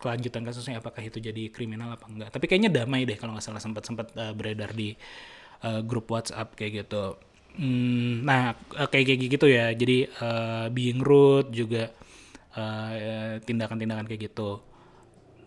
kelanjutan 0.01 0.41
kasusnya 0.41 0.81
apakah 0.81 1.05
itu 1.05 1.21
jadi 1.21 1.53
kriminal 1.53 1.93
apa 1.93 2.09
enggak 2.09 2.33
tapi 2.33 2.49
kayaknya 2.49 2.73
damai 2.73 3.05
deh 3.05 3.13
kalau 3.13 3.37
nggak 3.37 3.45
salah 3.45 3.61
sempat 3.61 3.85
sempat 3.85 4.09
uh, 4.17 4.33
beredar 4.33 4.73
di 4.73 4.97
uh, 5.61 5.85
grup 5.85 6.09
WhatsApp 6.09 6.57
kayak 6.57 6.85
gitu. 6.85 7.13
Hmm, 7.61 8.25
nah 8.25 8.57
uh, 8.73 8.89
kayak 8.89 9.13
kayak 9.13 9.29
gitu 9.29 9.45
ya. 9.45 9.69
Jadi 9.69 10.09
uh, 10.17 10.65
being 10.73 11.05
rude 11.05 11.53
juga 11.53 11.93
uh, 12.57 13.37
tindakan-tindakan 13.45 14.09
kayak 14.09 14.33
gitu. 14.33 14.65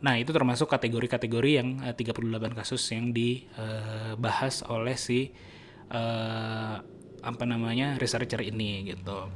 Nah, 0.04 0.20
itu 0.20 0.36
termasuk 0.36 0.68
kategori-kategori 0.68 1.50
yang 1.56 1.80
eh, 1.80 1.96
38 1.96 2.52
kasus 2.52 2.82
yang 2.92 3.08
dibahas 3.16 4.60
oleh 4.68 5.00
si 5.00 5.32
eh, 5.88 6.76
apa 7.24 7.44
namanya 7.48 7.96
researcher 7.96 8.44
ini 8.44 8.92
gitu. 8.92 9.32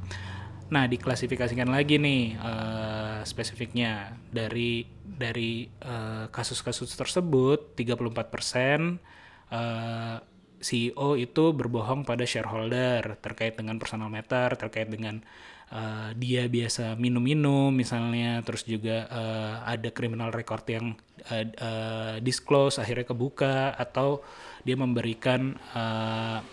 Nah, 0.69 0.85
diklasifikasikan 0.85 1.65
lagi 1.65 1.97
nih 1.97 2.37
eh, 2.37 3.19
spesifiknya 3.25 4.13
dari 4.29 4.85
dari 5.01 5.65
eh, 5.65 6.25
kasus-kasus 6.29 6.93
tersebut 6.93 7.73
34% 7.73 9.01
eh, 9.49 10.17
CEO 10.59 11.15
itu 11.15 11.55
berbohong 11.55 12.03
pada 12.03 12.27
shareholder 12.27 13.17
terkait 13.23 13.55
dengan 13.55 13.79
personal 13.79 14.11
matter, 14.11 14.59
terkait 14.59 14.91
dengan 14.91 15.23
uh, 15.71 16.11
dia 16.19 16.51
biasa 16.51 16.99
minum-minum 16.99 17.71
misalnya, 17.71 18.43
terus 18.43 18.67
juga 18.67 19.07
uh, 19.07 19.55
ada 19.63 19.89
criminal 19.95 20.35
record 20.35 20.67
yang 20.67 20.99
uh, 21.31 21.45
uh, 21.63 22.15
disclose 22.19 22.77
akhirnya 22.77 23.07
kebuka 23.07 23.71
atau 23.71 24.19
dia 24.67 24.75
memberikan 24.75 25.55
uh, 25.73 26.43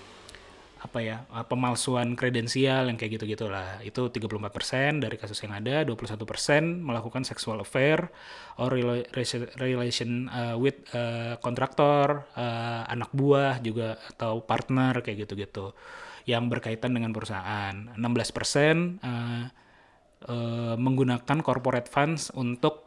apa 0.77 0.99
ya 1.01 1.17
uh, 1.33 1.45
pemalsuan 1.49 2.13
kredensial 2.15 2.93
yang 2.93 3.01
kayak 3.01 3.17
gitu 3.17 3.25
gitulah 3.25 3.81
itu 3.81 4.13
34% 4.13 5.01
dari 5.01 5.17
kasus 5.17 5.41
yang 5.41 5.57
ada 5.57 5.89
21% 5.89 6.21
melakukan 6.85 7.25
sexual 7.25 7.65
affair 7.65 8.13
or 8.61 8.69
rela- 8.69 9.09
rela- 9.17 9.53
relation 9.57 10.29
uh, 10.29 10.55
with 10.61 10.77
uh, 10.93 11.41
kontraktor 11.41 12.29
uh, 12.37 12.85
anak 12.93 13.09
buah 13.17 13.59
juga 13.65 13.97
atau 14.13 14.45
partner 14.45 15.01
kayak 15.01 15.25
gitu-gitu 15.25 15.73
yang 16.27 16.51
berkaitan 16.51 16.93
dengan 16.93 17.15
perusahaan. 17.15 17.95
16% 17.95 18.03
uh, 18.03 19.47
uh, 20.27 20.75
menggunakan 20.77 21.39
corporate 21.41 21.87
funds 21.87 22.35
untuk 22.35 22.86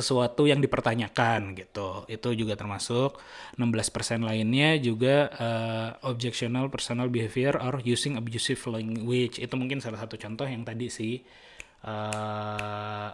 sesuatu 0.00 0.48
yang 0.48 0.58
dipertanyakan 0.58 1.54
gitu. 1.58 2.08
Itu 2.08 2.32
juga 2.32 2.56
termasuk 2.56 3.18
16% 3.60 4.24
lainnya 4.24 4.78
juga 4.80 5.28
uh, 5.34 5.88
objectional 6.08 6.72
personal 6.72 7.12
behavior 7.12 7.54
or 7.60 7.78
using 7.84 8.16
abusive 8.16 8.58
language. 8.70 9.38
Itu 9.38 9.54
mungkin 9.60 9.84
salah 9.84 10.00
satu 10.00 10.16
contoh 10.16 10.48
yang 10.48 10.64
tadi 10.64 10.86
si 10.88 11.20
uh, 11.84 13.08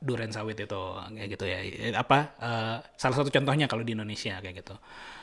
duren 0.00 0.32
sawit 0.32 0.56
itu 0.56 0.82
kayak 1.12 1.28
gitu 1.28 1.44
ya. 1.44 1.58
Apa 1.96 2.18
uh, 2.40 2.76
salah 2.96 3.16
satu 3.20 3.28
contohnya 3.28 3.68
kalau 3.68 3.84
di 3.84 3.92
Indonesia 3.92 4.40
kayak 4.40 4.64
gitu. 4.64 4.76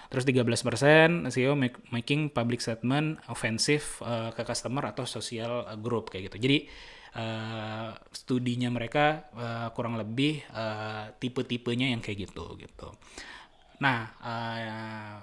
Terus 0.07 0.23
13% 0.23 1.27
CEO 1.35 1.59
make, 1.59 1.83
making 1.91 2.31
public 2.31 2.63
statement 2.63 3.19
offensive 3.27 3.83
uh, 4.05 4.31
ke 4.31 4.47
customer 4.47 4.87
atau 4.87 5.03
social 5.03 5.67
group 5.83 6.13
kayak 6.13 6.31
gitu. 6.31 6.37
Jadi 6.39 6.57
uh, 7.15 7.95
studinya 8.11 8.67
mereka 8.73 9.31
uh, 9.37 9.69
kurang 9.71 9.95
lebih 9.95 10.43
uh, 10.51 11.13
tipe-tipenya 11.21 11.93
yang 11.93 12.03
kayak 12.03 12.27
gitu 12.27 12.57
gitu. 12.59 12.89
Nah, 13.79 14.11
uh, 14.19 15.15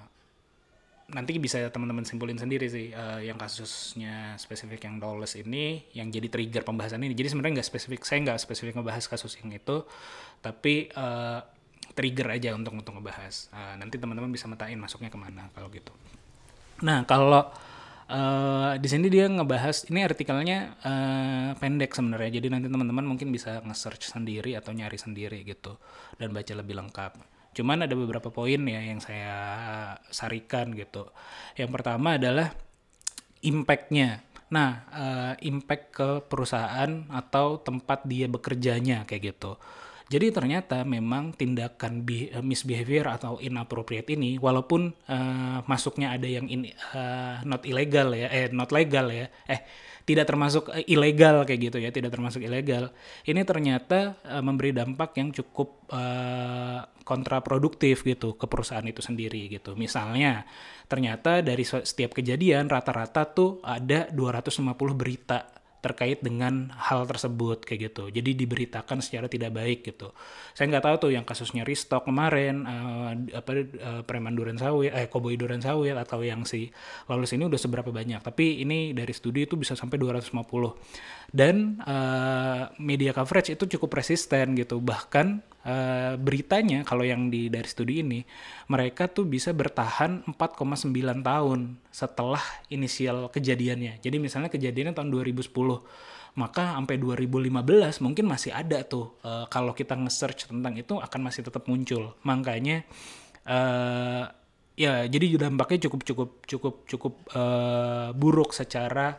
nanti 1.05 1.37
bisa 1.37 1.61
teman-teman 1.69 2.01
simpulin 2.01 2.33
sendiri 2.33 2.65
sih 2.65 2.89
uh, 2.89 3.21
yang 3.21 3.37
kasusnya 3.37 4.33
spesifik 4.41 4.89
yang 4.89 4.97
Dawes 4.97 5.37
ini 5.37 5.85
yang 5.93 6.09
jadi 6.09 6.25
trigger 6.31 6.65
pembahasan 6.65 7.03
ini. 7.05 7.13
Jadi 7.13 7.29
sebenarnya 7.29 7.61
nggak 7.61 7.69
spesifik, 7.69 8.01
saya 8.01 8.25
nggak 8.25 8.41
spesifik 8.41 8.73
ngebahas 8.81 9.05
kasus 9.05 9.37
yang 9.37 9.53
itu, 9.53 9.85
tapi 10.41 10.89
uh, 10.97 11.45
trigger 11.93 12.27
aja 12.33 12.57
untuk 12.57 12.73
untuk 12.73 12.97
ngebahas. 12.97 13.53
Uh, 13.53 13.75
nanti 13.77 14.01
teman-teman 14.01 14.33
bisa 14.33 14.49
metain 14.49 14.81
masuknya 14.81 15.13
ke 15.13 15.19
mana 15.19 15.53
kalau 15.53 15.69
gitu. 15.69 15.93
Nah 16.81 17.05
kalau 17.05 17.53
Uh, 18.05 18.77
di 18.77 18.85
sini 18.85 19.09
dia 19.09 19.25
ngebahas 19.25 19.89
ini 19.89 20.05
artikelnya 20.05 20.77
uh, 20.85 21.49
pendek 21.57 21.89
sebenarnya. 21.97 22.37
Jadi 22.37 22.47
nanti 22.53 22.67
teman-teman 22.69 23.01
mungkin 23.01 23.33
bisa 23.33 23.65
nge-search 23.65 24.13
sendiri 24.13 24.53
atau 24.53 24.77
nyari 24.77 24.97
sendiri 24.97 25.41
gitu 25.41 25.81
dan 26.21 26.29
baca 26.29 26.53
lebih 26.53 26.77
lengkap. 26.77 27.17
Cuman 27.57 27.89
ada 27.89 27.95
beberapa 27.97 28.29
poin 28.29 28.61
ya 28.61 28.81
yang 28.83 29.01
saya 29.01 29.35
sarikan 30.13 30.77
gitu. 30.77 31.09
Yang 31.57 31.71
pertama 31.73 32.21
adalah 32.21 32.53
impactnya. 33.41 34.21
Nah 34.53 34.85
uh, 34.93 35.33
impact 35.41 35.85
ke 35.89 36.09
perusahaan 36.29 37.09
atau 37.09 37.57
tempat 37.57 38.05
dia 38.05 38.29
bekerjanya 38.29 39.09
kayak 39.09 39.33
gitu 39.33 39.57
jadi 40.05 40.29
ternyata 40.29 40.85
memang 40.85 41.33
tindakan 41.33 42.05
misbehavior 42.45 43.09
atau 43.09 43.41
inappropriate 43.41 44.13
ini 44.13 44.37
walaupun 44.37 44.93
uh, 45.09 45.65
masuknya 45.65 46.13
ada 46.13 46.29
yang 46.29 46.45
in, 46.45 46.69
uh, 46.93 47.41
not 47.41 47.65
illegal 47.65 48.13
ya, 48.13 48.29
eh 48.29 48.53
not 48.53 48.69
legal 48.69 49.09
ya, 49.09 49.25
eh 49.49 49.65
tidak 50.05 50.29
termasuk 50.29 50.69
uh, 50.69 50.85
ilegal 50.85 51.41
kayak 51.49 51.73
gitu 51.73 51.77
ya, 51.81 51.89
tidak 51.89 52.13
termasuk 52.13 52.45
ilegal. 52.45 52.93
Ini 53.25 53.41
ternyata 53.49 54.21
uh, 54.29 54.45
memberi 54.45 54.77
dampak 54.77 55.17
yang 55.17 55.33
cukup 55.33 55.89
uh, 55.89 56.85
kontraproduktif 57.01 58.05
gitu 58.05 58.37
ke 58.37 58.45
perusahaan 58.45 58.85
itu 58.85 59.01
sendiri 59.01 59.49
gitu. 59.49 59.73
Misalnya 59.73 60.45
ternyata 60.85 61.41
dari 61.41 61.65
setiap 61.65 62.13
kejadian 62.13 62.69
rata-rata 62.69 63.25
tuh 63.25 63.57
ada 63.65 64.05
250 64.13 64.69
berita 64.93 65.64
terkait 65.85 66.25
dengan 66.25 66.73
hal 66.73 67.05
tersebut 67.05 67.61
kayak 67.61 67.93
gitu. 67.93 68.09
Jadi 68.09 68.33
diberitakan 68.33 69.05
secara 69.05 69.29
tidak 69.29 69.53
baik 69.53 69.85
gitu. 69.85 70.09
Saya 70.57 70.73
nggak 70.73 70.85
tahu 70.89 70.95
tuh 70.97 71.11
yang 71.13 71.21
kasusnya 71.21 71.61
restock 71.61 72.09
kemarin 72.09 72.65
uh, 72.65 73.13
apa 73.13 73.51
uh, 73.53 74.01
preman 74.01 74.33
duren 74.33 74.57
sawit, 74.57 74.89
eh 74.97 75.05
koboi 75.05 75.37
duren 75.37 75.61
sawit 75.61 75.93
atau 75.93 76.25
yang 76.25 76.41
si 76.41 76.73
lolos 77.05 77.29
ini 77.37 77.45
udah 77.45 77.61
seberapa 77.61 77.93
banyak. 77.93 78.25
Tapi 78.25 78.65
ini 78.65 78.97
dari 78.97 79.13
studi 79.13 79.45
itu 79.45 79.53
bisa 79.53 79.77
sampai 79.77 80.01
250. 80.01 80.33
Dan 81.29 81.77
uh, 81.85 82.73
media 82.81 83.13
coverage 83.13 83.53
itu 83.53 83.77
cukup 83.77 84.01
resisten 84.01 84.57
gitu. 84.57 84.81
Bahkan 84.81 85.54
Uh, 85.65 86.13
beritanya 86.21 86.85
kalau 86.85 87.01
yang 87.01 87.33
di 87.33 87.49
dari 87.49 87.65
studi 87.65 88.05
ini 88.05 88.21
mereka 88.69 89.09
tuh 89.09 89.25
bisa 89.25 89.49
bertahan 89.49 90.21
4,9 90.29 90.93
tahun 91.25 91.81
setelah 91.89 92.43
inisial 92.69 93.33
kejadiannya. 93.33 93.97
Jadi 93.97 94.21
misalnya 94.21 94.53
kejadiannya 94.53 94.93
tahun 94.93 95.09
2010 95.09 95.49
maka 96.35 96.75
sampai 96.75 97.01
2015 97.01 98.05
mungkin 98.05 98.25
masih 98.27 98.51
ada 98.53 98.83
tuh 98.83 99.17
uh, 99.23 99.49
kalau 99.49 99.73
kita 99.73 99.95
nge-search 99.95 100.51
tentang 100.51 100.77
itu 100.77 101.01
akan 101.01 101.19
masih 101.25 101.41
tetap 101.47 101.65
muncul. 101.65 102.13
Makanya 102.21 102.85
uh, 103.47 104.29
ya 104.75 105.07
jadi 105.07 105.49
dampaknya 105.49 105.87
cukup 105.87 106.01
cukup 106.03 106.29
cukup 106.43 106.75
cukup 106.85 107.13
uh, 107.33 108.11
buruk 108.11 108.51
secara 108.51 109.15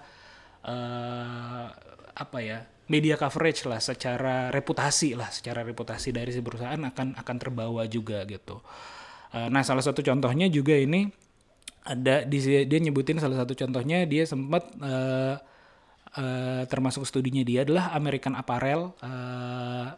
uh, 0.63 1.67
apa 2.13 2.39
ya 2.45 2.61
media 2.87 3.19
coverage 3.19 3.67
lah 3.67 3.83
secara 3.83 4.49
reputasi 4.55 5.19
lah 5.19 5.31
secara 5.31 5.67
reputasi 5.67 6.15
dari 6.15 6.31
si 6.31 6.39
perusahaan 6.39 6.79
akan 6.79 7.19
akan 7.19 7.37
terbawa 7.37 7.83
juga 7.91 8.23
gitu. 8.27 8.63
Uh, 9.35 9.51
nah 9.51 9.67
salah 9.67 9.83
satu 9.83 10.07
contohnya 10.07 10.47
juga 10.47 10.79
ini 10.79 11.11
ada 11.87 12.27
di 12.27 12.39
dia 12.67 12.79
nyebutin 12.83 13.19
salah 13.19 13.43
satu 13.43 13.55
contohnya 13.55 14.07
dia 14.07 14.27
sempat 14.27 14.71
uh, 14.83 15.35
uh, 16.19 16.63
termasuk 16.67 17.07
studinya 17.07 17.43
dia 17.43 17.67
adalah 17.67 17.95
American 17.95 18.39
Apparel. 18.39 18.95
Uh, 19.03 19.91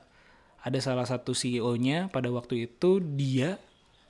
ada 0.58 0.78
salah 0.82 1.06
satu 1.06 1.32
CEO-nya 1.32 2.10
pada 2.10 2.28
waktu 2.34 2.68
itu 2.68 2.98
dia 3.00 3.56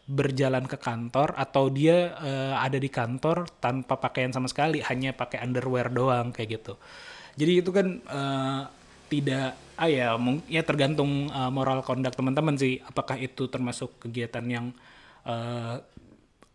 berjalan 0.08 0.64
ke 0.64 0.80
kantor 0.80 1.36
atau 1.36 1.68
dia 1.68 2.16
uh, 2.16 2.56
ada 2.64 2.80
di 2.80 2.88
kantor 2.88 3.44
tanpa 3.60 4.00
pakaian 4.00 4.32
sama 4.32 4.48
sekali 4.48 4.80
hanya 4.80 5.12
pakai 5.12 5.44
underwear 5.44 5.92
doang 5.92 6.32
kayak 6.32 6.58
gitu 6.58 6.80
jadi 7.38 7.62
itu 7.62 7.70
kan 7.70 8.02
uh, 8.10 8.66
tidak 9.06 9.54
ah 9.78 9.86
ya 9.86 10.18
ya 10.50 10.62
tergantung 10.66 11.30
uh, 11.30 11.54
moral 11.54 11.86
conduct 11.86 12.18
teman-teman 12.18 12.58
sih. 12.58 12.82
Apakah 12.82 13.14
itu 13.14 13.46
termasuk 13.46 14.02
kegiatan 14.02 14.42
yang 14.50 14.66
uh, 15.22 15.78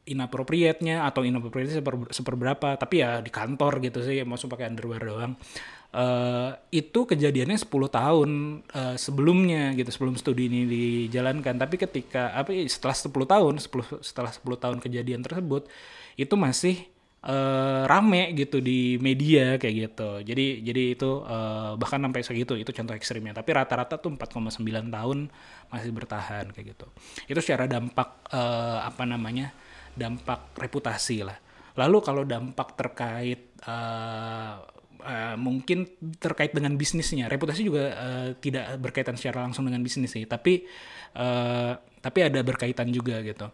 inappropriate-nya 0.04 1.08
atau 1.08 1.24
inappropriate 1.24 1.72
seper, 1.72 2.12
seperberapa. 2.12 2.76
Tapi 2.76 2.96
ya 3.00 3.24
di 3.24 3.32
kantor 3.32 3.80
gitu 3.80 4.04
sih 4.04 4.28
masuk 4.28 4.52
pakai 4.60 4.68
underwear 4.68 5.02
doang. 5.08 5.34
Uh, 5.94 6.58
itu 6.74 7.06
kejadiannya 7.06 7.54
10 7.54 7.70
tahun 7.70 8.30
uh, 8.74 8.98
sebelumnya 8.98 9.78
gitu 9.78 9.88
sebelum 9.88 10.20
studi 10.20 10.52
ini 10.52 10.68
dijalankan. 10.68 11.56
Tapi 11.56 11.80
ketika 11.80 12.36
apa 12.36 12.52
setelah 12.68 12.98
10 12.98 13.08
tahun 13.08 13.54
10 13.62 14.04
setelah 14.04 14.32
10 14.36 14.44
tahun 14.60 14.78
kejadian 14.84 15.24
tersebut 15.24 15.72
itu 16.20 16.36
masih 16.36 16.92
uh, 17.24 17.84
rame 17.88 18.36
gitu 18.36 18.60
di 18.60 19.00
media 19.00 19.56
kayak 19.56 19.76
gitu. 19.90 20.10
Jadi 20.24 20.62
jadi 20.64 20.84
itu 20.96 21.24
uh, 21.24 21.80
bahkan 21.80 22.04
sampai 22.04 22.22
segitu 22.24 22.54
itu 22.60 22.72
contoh 22.76 22.96
ekstrimnya. 22.96 23.32
Tapi 23.32 23.50
rata-rata 23.56 23.96
tuh 24.00 24.12
4,9 24.14 24.60
tahun 24.92 25.20
masih 25.72 25.92
bertahan 25.96 26.52
kayak 26.52 26.76
gitu. 26.76 26.88
Itu 27.32 27.40
secara 27.40 27.66
dampak 27.66 28.28
uh, 28.32 28.84
apa 28.84 29.04
namanya? 29.08 29.56
dampak 29.94 30.58
reputasi 30.58 31.22
lah. 31.22 31.38
Lalu 31.78 31.98
kalau 32.02 32.24
dampak 32.26 32.74
terkait 32.78 33.54
uh, 33.66 34.62
uh, 35.02 35.36
mungkin 35.38 35.86
terkait 36.18 36.54
dengan 36.54 36.74
bisnisnya, 36.78 37.30
reputasi 37.30 37.62
juga 37.66 37.94
uh, 37.94 38.30
tidak 38.38 38.78
berkaitan 38.82 39.18
secara 39.18 39.46
langsung 39.46 39.66
dengan 39.70 39.82
bisnis 39.82 40.14
sih, 40.14 40.26
tapi 40.26 40.66
uh, 41.18 41.78
tapi 41.78 42.20
ada 42.26 42.42
berkaitan 42.42 42.90
juga 42.90 43.22
gitu. 43.22 43.50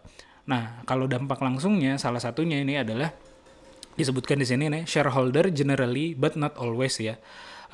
Nah, 0.48 0.82
kalau 0.88 1.04
dampak 1.04 1.38
langsungnya 1.40 2.00
salah 2.00 2.20
satunya 2.20 2.60
ini 2.60 2.80
adalah 2.80 3.12
disebutkan 4.00 4.40
di 4.40 4.46
sini 4.48 4.72
nih 4.72 4.82
shareholder 4.88 5.52
generally 5.52 6.16
but 6.16 6.34
not 6.34 6.56
always 6.56 6.96
ya 6.96 7.20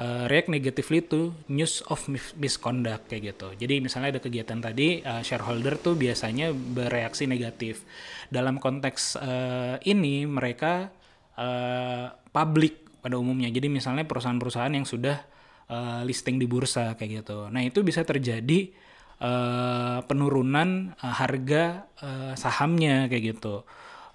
uh, 0.01 0.25
react 0.29 0.49
negatively 0.49 1.01
to 1.05 1.33
news 1.49 1.81
of 1.89 2.01
misconduct 2.37 3.09
kayak 3.09 3.35
gitu. 3.35 3.49
Jadi 3.57 3.81
misalnya 3.81 4.17
ada 4.17 4.21
kegiatan 4.23 4.59
tadi 4.61 5.01
uh, 5.03 5.23
shareholder 5.25 5.81
tuh 5.81 5.97
biasanya 5.97 6.53
bereaksi 6.53 7.25
negatif. 7.29 7.85
Dalam 8.29 8.61
konteks 8.61 9.17
uh, 9.21 9.77
ini 9.85 10.29
mereka 10.29 10.93
uh, 11.37 12.13
publik 12.31 13.01
pada 13.01 13.17
umumnya. 13.17 13.49
Jadi 13.53 13.71
misalnya 13.71 14.05
perusahaan-perusahaan 14.05 14.75
yang 14.75 14.87
sudah 14.89 15.23
uh, 15.71 16.03
listing 16.03 16.37
di 16.43 16.47
bursa 16.51 16.99
kayak 16.99 17.25
gitu. 17.25 17.49
Nah, 17.49 17.63
itu 17.63 17.81
bisa 17.87 18.03
terjadi 18.03 18.75
uh, 19.23 20.03
penurunan 20.05 20.93
uh, 20.99 21.15
harga 21.15 21.87
uh, 22.03 22.33
sahamnya 22.35 23.07
kayak 23.07 23.39
gitu. 23.39 23.63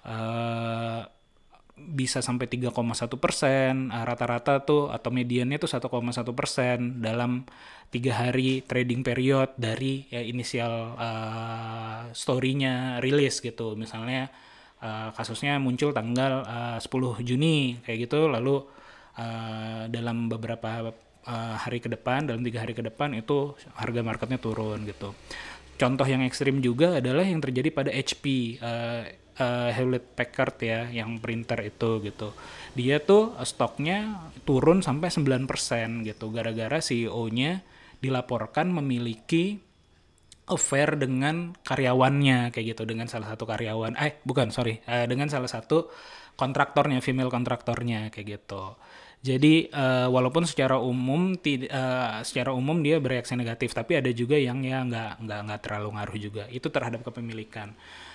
Uh, 0.02 1.06
bisa 1.90 2.22
sampai 2.22 2.46
3,1 2.46 2.70
persen 3.18 3.90
rata-rata 3.90 4.62
tuh 4.62 4.94
atau 4.94 5.10
mediannya 5.10 5.58
tuh 5.58 5.70
1,1 5.70 5.88
persen 6.38 7.02
dalam 7.02 7.42
tiga 7.92 8.24
hari 8.24 8.64
trading 8.64 9.04
period 9.04 9.52
dari 9.60 10.08
ya, 10.08 10.24
inisial 10.24 10.96
uh, 10.96 12.08
story-nya 12.16 13.04
rilis 13.04 13.44
gitu. 13.44 13.76
Misalnya 13.76 14.32
eh, 14.82 15.08
kasusnya 15.14 15.60
muncul 15.62 15.94
tanggal 15.94 16.42
eh, 16.44 16.78
10 16.80 16.88
Juni 17.22 17.78
kayak 17.84 18.08
gitu. 18.08 18.26
Lalu 18.32 18.56
eh, 19.20 19.82
dalam 19.92 20.26
beberapa 20.32 20.90
eh, 21.28 21.56
hari 21.60 21.78
ke 21.78 21.88
depan 21.92 22.26
dalam 22.26 22.42
tiga 22.42 22.64
hari 22.64 22.74
ke 22.74 22.82
depan 22.82 23.14
itu 23.14 23.54
harga 23.78 24.00
marketnya 24.02 24.38
turun 24.42 24.82
gitu. 24.88 25.14
Contoh 25.80 26.06
yang 26.06 26.22
ekstrim 26.22 26.62
juga 26.62 27.02
adalah 27.02 27.26
yang 27.26 27.40
terjadi 27.42 27.68
pada 27.72 27.90
HP 27.90 28.56
eh, 28.60 29.21
eh, 29.38 29.70
Hewlett 29.72 30.16
Packard 30.16 30.56
ya 30.60 30.88
yang 30.90 31.20
printer 31.22 31.60
itu 31.64 32.00
gitu. 32.04 32.34
Dia 32.76 33.00
tuh 33.00 33.36
stoknya 33.44 34.28
turun 34.48 34.80
sampai 34.80 35.12
9% 35.12 36.08
gitu 36.08 36.26
gara-gara 36.32 36.78
CEO-nya 36.80 37.62
dilaporkan 38.02 38.74
memiliki 38.74 39.62
affair 40.50 40.98
dengan 40.98 41.54
karyawannya 41.62 42.50
kayak 42.50 42.76
gitu 42.76 42.82
dengan 42.84 43.06
salah 43.06 43.32
satu 43.32 43.46
karyawan. 43.46 43.94
Eh 43.96 44.18
bukan 44.26 44.50
sorry 44.50 44.82
eh, 44.84 45.06
dengan 45.06 45.30
salah 45.30 45.48
satu 45.48 45.88
kontraktornya 46.34 46.98
female 46.98 47.30
kontraktornya 47.30 48.10
kayak 48.10 48.40
gitu. 48.40 48.74
Jadi 49.22 49.70
eh, 49.70 50.08
walaupun 50.10 50.42
secara 50.42 50.82
umum 50.82 51.38
eh, 51.38 52.10
secara 52.26 52.50
umum 52.50 52.82
dia 52.82 52.98
bereaksi 52.98 53.38
negatif 53.38 53.70
tapi 53.70 54.02
ada 54.02 54.10
juga 54.10 54.34
yang 54.34 54.66
ya 54.66 54.82
nggak 54.82 55.22
nggak 55.22 55.40
nggak 55.46 55.60
terlalu 55.62 55.88
ngaruh 55.94 56.18
juga. 56.18 56.44
Itu 56.50 56.74
terhadap 56.74 57.06
kepemilikan 57.06 57.70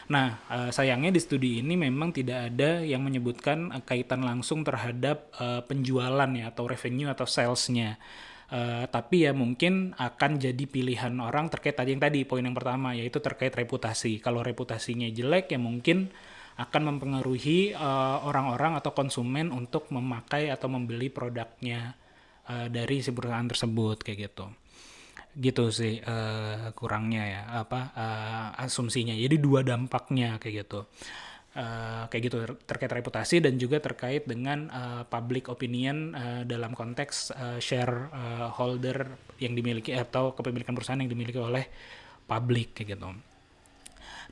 nah 0.07 0.39
eh, 0.47 0.71
sayangnya 0.71 1.11
di 1.11 1.19
studi 1.19 1.59
ini 1.59 1.75
memang 1.75 2.15
tidak 2.15 2.53
ada 2.53 2.79
yang 2.83 3.03
menyebutkan 3.03 3.75
eh, 3.75 3.83
kaitan 3.83 4.23
langsung 4.23 4.63
terhadap 4.63 5.31
eh, 5.39 5.61
penjualan 5.67 6.29
ya 6.31 6.51
atau 6.51 6.63
revenue 6.67 7.11
atau 7.11 7.27
salesnya 7.27 7.99
Eh, 8.47 8.85
tapi 8.87 9.27
ya 9.27 9.35
mungkin 9.35 9.91
akan 9.99 10.39
jadi 10.39 10.63
pilihan 10.71 11.11
orang 11.19 11.51
terkait 11.51 11.75
tadi 11.75 11.91
yang 11.91 11.99
tadi 11.99 12.23
poin 12.23 12.39
yang 12.39 12.55
pertama 12.55 12.95
yaitu 12.95 13.19
terkait 13.19 13.51
reputasi. 13.51 14.23
Kalau 14.23 14.39
reputasinya 14.39 15.11
jelek 15.11 15.51
ya 15.51 15.59
mungkin 15.59 16.07
akan 16.55 16.95
mempengaruhi 16.95 17.77
orang-orang 18.25 18.79
atau 18.79 18.95
konsumen 18.95 19.53
untuk 19.53 19.91
memakai 19.93 20.49
atau 20.49 20.71
membeli 20.71 21.11
produknya 21.11 21.99
eh, 22.47 22.67
dari 22.71 23.03
si 23.03 23.11
perusahaan 23.11 23.51
tersebut 23.51 24.07
kayak 24.07 24.31
gitu. 24.31 24.47
Gitu 25.38 25.69
sih 25.69 26.02
eh, 26.02 26.73
kurangnya 26.73 27.23
ya 27.34 27.41
apa 27.62 27.80
eh, 27.93 28.63
asumsinya. 28.65 29.13
Jadi 29.13 29.36
dua 29.38 29.62
dampaknya 29.62 30.41
kayak 30.41 30.56
gitu. 30.65 30.80
Eh, 31.58 32.04
kayak 32.10 32.23
gitu 32.30 32.38
ter- 32.45 32.62
terkait 32.69 32.93
reputasi 33.02 33.36
dan 33.45 33.54
juga 33.62 33.78
terkait 33.82 34.23
dengan 34.30 34.60
eh, 34.69 35.04
public 35.10 35.50
opinion 35.54 35.97
eh, 36.17 36.41
dalam 36.50 36.73
konteks 36.73 37.15
eh, 37.34 37.60
share 37.62 37.95
eh, 38.13 38.47
holder 38.58 38.97
yang 39.43 39.54
dimiliki 39.58 39.93
atau 39.93 40.34
kepemilikan 40.38 40.73
perusahaan 40.78 41.02
yang 41.02 41.12
dimiliki 41.13 41.38
oleh 41.41 41.65
publik 42.30 42.78
kayak 42.78 42.97
gitu. 42.97 43.10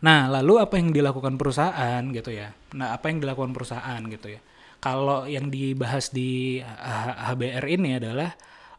Nah, 0.03 0.27
lalu 0.27 0.59
apa 0.59 0.75
yang 0.75 0.91
dilakukan 0.91 1.39
perusahaan 1.39 2.03
gitu 2.11 2.31
ya? 2.35 2.51
Nah, 2.75 2.93
apa 2.95 3.07
yang 3.09 3.23
dilakukan 3.23 3.55
perusahaan 3.55 4.01
gitu 4.11 4.27
ya? 4.35 4.41
Kalau 4.83 5.25
yang 5.25 5.49
dibahas 5.49 6.11
di 6.11 6.59
HBR 6.61 7.65
ini 7.71 7.97
adalah 7.97 8.35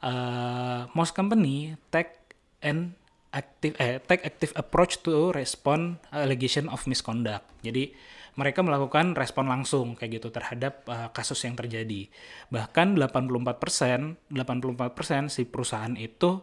eh, 0.07 0.81
most 0.95 1.13
company 1.19 1.75
take 1.91 2.15
an 2.63 2.95
active 3.35 3.75
eh, 3.83 3.99
take 4.07 4.23
active 4.23 4.55
approach 4.55 5.03
to 5.03 5.35
respond 5.35 5.99
allegation 6.15 6.71
of 6.71 6.87
misconduct. 6.87 7.45
Jadi 7.67 7.91
mereka 8.37 8.61
melakukan 8.61 9.17
respon 9.17 9.49
langsung 9.49 9.97
kayak 9.97 10.23
gitu 10.23 10.29
terhadap 10.31 10.87
eh, 10.87 11.09
kasus 11.11 11.43
yang 11.43 11.59
terjadi. 11.59 12.07
Bahkan 12.53 12.97
84%, 12.97 14.31
84% 14.31 15.33
si 15.33 15.43
perusahaan 15.49 15.97
itu 15.99 16.41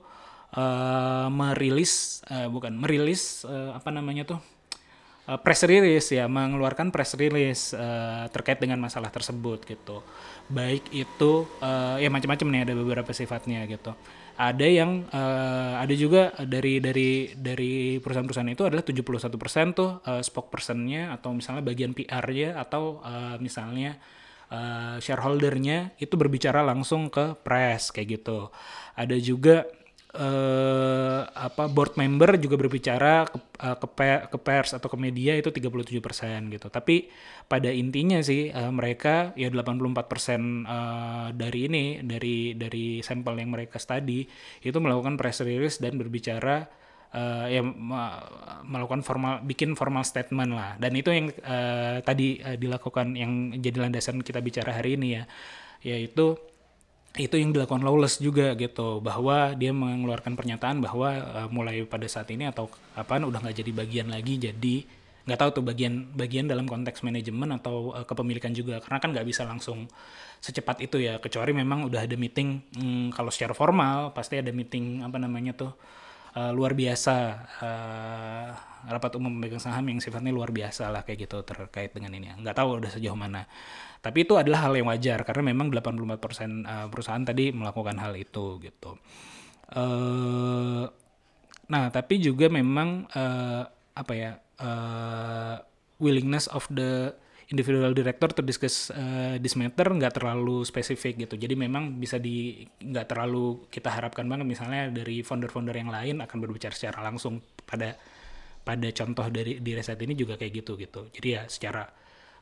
eh, 0.53 1.27
merilis 1.31 2.21
eh, 2.27 2.49
bukan 2.51 2.75
merilis 2.77 3.47
eh, 3.47 3.71
apa 3.73 3.89
namanya 3.89 4.27
tuh 4.27 4.39
uh, 5.27 5.39
press 5.39 5.63
release 5.63 6.11
ya 6.11 6.27
mengeluarkan 6.27 6.91
press 6.91 7.15
release 7.15 7.71
uh, 7.75 8.27
terkait 8.31 8.59
dengan 8.59 8.79
masalah 8.79 9.09
tersebut 9.09 9.63
gitu. 9.67 10.03
Baik 10.51 10.91
itu 10.91 11.47
uh, 11.63 11.97
ya 11.99 12.11
macam-macam 12.11 12.47
nih 12.51 12.61
ada 12.67 12.73
beberapa 12.75 13.11
sifatnya 13.15 13.63
gitu. 13.67 13.95
Ada 14.33 14.65
yang 14.65 15.05
uh, 15.13 15.77
ada 15.77 15.93
juga 15.93 16.33
dari 16.41 16.81
dari 16.81 17.37
dari 17.37 18.01
perusahaan-perusahaan 18.01 18.49
itu 18.49 18.65
adalah 18.65 18.81
71% 18.81 19.77
tuh 19.77 20.01
uh, 20.01 20.21
spokespersonnya 20.25 21.13
atau 21.13 21.37
misalnya 21.37 21.61
bagian 21.61 21.93
PR-nya 21.93 22.57
atau 22.57 22.97
uh, 23.05 23.37
misalnya 23.37 24.01
uh, 24.49 24.97
shareholdernya 24.97 25.93
itu 26.01 26.17
berbicara 26.17 26.65
langsung 26.65 27.13
ke 27.13 27.37
press 27.45 27.93
kayak 27.93 28.21
gitu. 28.21 28.49
Ada 28.97 29.21
juga 29.21 29.69
eh 30.13 31.21
apa 31.25 31.65
board 31.73 31.97
member 31.97 32.37
juga 32.37 32.55
berbicara 32.61 33.25
ke, 33.25 33.37
eh, 33.65 33.77
ke, 33.81 33.87
pe- 33.97 34.23
ke 34.29 34.37
pers 34.37 34.77
atau 34.77 34.85
ke 34.93 34.97
media 34.97 35.33
itu 35.33 35.49
37% 35.49 36.53
gitu. 36.53 36.69
Tapi 36.69 37.09
pada 37.49 37.69
intinya 37.73 38.21
sih 38.21 38.53
eh, 38.53 38.71
mereka 38.73 39.33
ya 39.33 39.49
84% 39.49 40.41
eh, 40.69 41.27
dari 41.33 41.59
ini 41.65 41.85
dari 42.05 42.53
dari 42.53 43.01
sampel 43.01 43.41
yang 43.41 43.49
mereka 43.55 43.81
study 43.81 44.21
itu 44.61 44.77
melakukan 44.77 45.17
press 45.17 45.41
release 45.41 45.81
dan 45.81 45.97
berbicara 45.97 46.69
eh, 47.13 47.45
ya 47.57 47.61
melakukan 48.63 49.01
formal 49.05 49.41
bikin 49.43 49.73
formal 49.73 50.05
statement 50.05 50.51
lah. 50.53 50.77
Dan 50.77 50.93
itu 50.93 51.09
yang 51.09 51.27
eh, 51.33 51.97
tadi 52.05 52.37
eh, 52.37 52.57
dilakukan 52.61 53.17
yang 53.17 53.53
jadi 53.57 53.89
landasan 53.89 54.21
kita 54.21 54.39
bicara 54.45 54.77
hari 54.77 54.95
ini 54.99 55.07
ya 55.21 55.25
yaitu 55.83 56.39
itu 57.13 57.37
yang 57.37 57.53
dilakukan 57.53 57.85
Lawless 57.85 58.17
juga 58.17 58.57
gitu 58.57 58.97
bahwa 58.97 59.53
dia 59.53 59.69
mengeluarkan 59.69 60.33
pernyataan 60.33 60.81
bahwa 60.81 61.13
uh, 61.13 61.49
mulai 61.53 61.85
pada 61.85 62.09
saat 62.09 62.33
ini 62.33 62.49
atau 62.49 62.65
apaan 62.97 63.29
udah 63.29 63.37
nggak 63.37 63.61
jadi 63.61 63.71
bagian 63.71 64.07
lagi 64.09 64.41
jadi 64.41 64.75
nggak 65.23 65.39
tahu 65.39 65.49
tuh 65.61 65.63
bagian 65.63 66.09
bagian 66.17 66.49
dalam 66.49 66.65
konteks 66.65 67.05
manajemen 67.05 67.53
atau 67.53 67.93
uh, 67.93 68.01
kepemilikan 68.01 68.49
juga. 68.51 68.81
Karena 68.81 68.97
kan 68.97 69.13
nggak 69.13 69.27
bisa 69.29 69.45
langsung 69.45 69.85
secepat 70.41 70.81
itu 70.81 70.99
ya 70.99 71.21
kecuali 71.21 71.53
memang 71.53 71.87
udah 71.87 72.01
ada 72.03 72.17
meeting 72.17 72.59
hmm, 72.75 73.15
kalau 73.15 73.29
secara 73.29 73.53
formal 73.55 74.11
pasti 74.11 74.41
ada 74.41 74.51
meeting 74.51 75.05
apa 75.05 75.15
namanya 75.21 75.55
tuh 75.55 75.71
uh, 76.35 76.51
luar 76.51 76.75
biasa 76.75 77.15
uh, 77.61 78.72
rapat 78.87 79.15
umum 79.15 79.31
pemegang 79.39 79.63
saham 79.63 79.85
yang 79.87 79.99
sifatnya 80.03 80.31
luar 80.35 80.51
biasa 80.51 80.91
lah 80.91 81.07
kayak 81.07 81.29
gitu 81.29 81.43
terkait 81.47 81.91
dengan 81.95 82.11
ini. 82.15 82.33
Nggak 82.35 82.55
tahu 82.57 82.83
udah 82.83 82.91
sejauh 82.91 83.15
mana. 83.17 83.47
Tapi 84.03 84.27
itu 84.27 84.35
adalah 84.35 84.67
hal 84.67 84.75
yang 84.75 84.91
wajar 84.91 85.23
karena 85.23 85.55
memang 85.55 85.71
84% 85.71 86.67
uh, 86.67 86.87
perusahaan 86.91 87.23
tadi 87.23 87.55
melakukan 87.55 87.95
hal 87.99 88.13
itu 88.19 88.59
gitu. 88.59 88.99
Eh 89.71 91.03
nah 91.63 91.87
tapi 91.87 92.19
juga 92.19 92.51
memang 92.51 93.07
eh, 93.07 93.63
apa 93.95 94.13
ya 94.13 94.31
eh, 94.37 95.55
willingness 96.03 96.51
of 96.51 96.67
the 96.67 97.15
individual 97.51 97.93
director 97.95 98.29
to 98.33 98.41
discuss 98.43 98.91
eh, 98.91 99.39
this 99.39 99.55
matter 99.55 99.87
nggak 99.87 100.19
terlalu 100.19 100.67
spesifik 100.67 101.27
gitu. 101.27 101.35
Jadi 101.39 101.55
memang 101.55 101.97
bisa 102.01 102.17
di 102.19 102.65
nggak 102.65 103.07
terlalu 103.07 103.69
kita 103.71 103.93
harapkan 103.93 104.27
banget 104.27 104.45
misalnya 104.47 104.89
dari 104.91 105.21
founder-founder 105.23 105.75
yang 105.75 105.91
lain 105.91 106.19
akan 106.23 106.37
berbicara 106.41 106.75
secara 106.75 107.05
langsung 107.05 107.39
pada 107.63 107.95
pada 108.63 108.87
contoh 108.95 109.27
dari 109.27 109.59
di 109.59 109.71
reset 109.75 109.99
ini 109.99 110.15
juga 110.15 110.39
kayak 110.39 110.53
gitu 110.63 110.79
gitu. 110.79 111.11
Jadi 111.11 111.27
ya 111.27 111.43
secara 111.51 111.83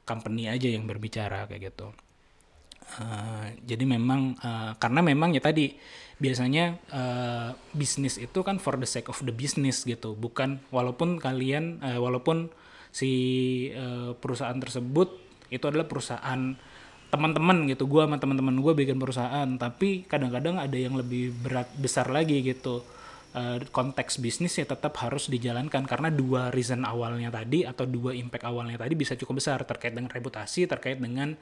company 0.06 0.48
aja 0.48 0.70
yang 0.70 0.86
berbicara 0.86 1.50
kayak 1.50 1.74
gitu. 1.74 1.90
Uh, 2.92 3.48
jadi 3.64 3.88
memang 3.88 4.36
uh, 4.42 4.76
karena 4.76 5.00
memang 5.06 5.32
ya 5.32 5.40
tadi 5.40 5.72
biasanya 6.20 6.76
uh, 6.92 7.50
bisnis 7.72 8.20
itu 8.20 8.44
kan 8.44 8.60
for 8.60 8.76
the 8.76 8.86
sake 8.86 9.10
of 9.10 9.18
the 9.26 9.34
business 9.34 9.82
gitu. 9.84 10.14
Bukan 10.14 10.62
walaupun 10.70 11.18
kalian 11.18 11.82
uh, 11.82 11.98
walaupun 11.98 12.54
si 12.94 13.10
uh, 13.74 14.14
perusahaan 14.18 14.58
tersebut 14.58 15.18
itu 15.50 15.66
adalah 15.66 15.90
perusahaan 15.90 16.54
teman-teman 17.12 17.66
gitu. 17.72 17.90
Gua 17.90 18.06
sama 18.06 18.22
teman-teman 18.22 18.62
gua 18.62 18.78
bikin 18.78 19.02
perusahaan 19.02 19.48
tapi 19.58 20.06
kadang-kadang 20.06 20.62
ada 20.62 20.78
yang 20.78 20.94
lebih 20.94 21.34
berat 21.34 21.72
besar 21.80 22.12
lagi 22.12 22.46
gitu 22.46 22.86
Uh, 23.32 23.63
konteks 23.72 24.20
bisnis 24.20 24.60
ya 24.60 24.67
tetap 24.67 24.91
harus 25.00 25.32
dijalankan. 25.32 25.88
Karena 25.88 26.12
dua 26.12 26.52
reason 26.52 26.84
awalnya 26.84 27.32
tadi 27.32 27.63
atau 27.63 27.88
dua 27.88 28.12
impact 28.12 28.44
awalnya 28.44 28.76
tadi 28.76 28.94
bisa 29.00 29.15
cukup 29.15 29.39
besar 29.39 29.63
terkait 29.63 29.96
dengan 29.96 30.12
reputasi 30.12 30.67
terkait 30.67 31.00
dengan 31.00 31.39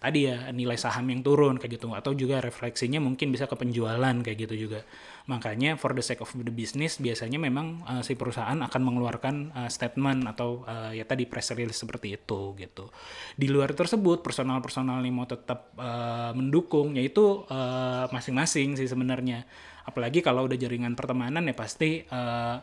tadi 0.00 0.24
ya 0.24 0.48
nilai 0.50 0.80
saham 0.80 1.12
yang 1.12 1.20
turun 1.20 1.60
kayak 1.60 1.76
gitu. 1.76 1.92
Atau 1.92 2.16
juga 2.16 2.40
refleksinya 2.40 2.98
mungkin 2.98 3.28
bisa 3.30 3.44
ke 3.44 3.54
penjualan 3.54 4.16
kayak 4.24 4.48
gitu 4.48 4.66
juga. 4.66 4.80
Makanya 5.28 5.76
for 5.76 5.92
the 5.92 6.00
sake 6.00 6.24
of 6.24 6.32
the 6.32 6.50
business 6.50 6.96
biasanya 6.96 7.36
memang 7.36 7.84
uh, 7.84 8.00
si 8.00 8.16
perusahaan 8.16 8.56
akan 8.56 8.80
mengeluarkan 8.80 9.34
uh, 9.52 9.70
statement 9.70 10.24
atau 10.24 10.64
uh, 10.64 10.90
ya 10.96 11.04
tadi 11.04 11.28
press 11.28 11.52
release 11.52 11.84
seperti 11.84 12.16
itu 12.16 12.56
gitu. 12.56 12.88
Di 13.36 13.46
luar 13.46 13.76
tersebut 13.76 14.24
personal-personal 14.24 15.04
yang 15.04 15.20
mau 15.20 15.28
tetap 15.28 15.76
uh, 15.76 16.32
mendukung 16.32 16.96
yaitu 16.96 17.44
uh, 17.46 18.08
masing-masing 18.08 18.80
sih 18.80 18.88
sebenarnya. 18.88 19.44
Apalagi 19.84 20.24
kalau 20.24 20.48
udah 20.48 20.56
jaringan 20.56 20.96
pertemanan 20.96 21.44
ya 21.44 21.54
pasti 21.54 22.02
uh, 22.08 22.56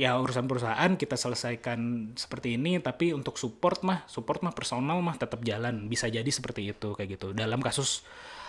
ya 0.00 0.16
urusan 0.16 0.48
perusahaan 0.48 0.96
kita 0.96 1.12
selesaikan 1.12 2.12
seperti 2.16 2.56
ini 2.56 2.80
tapi 2.80 3.12
untuk 3.12 3.36
support 3.36 3.84
mah 3.84 4.08
support 4.08 4.40
mah 4.40 4.56
personal 4.56 4.96
mah 5.04 5.20
tetap 5.20 5.44
jalan 5.44 5.92
bisa 5.92 6.08
jadi 6.08 6.24
seperti 6.24 6.72
itu 6.72 6.96
kayak 6.96 7.20
gitu 7.20 7.36
dalam 7.36 7.60
kasus 7.60 8.00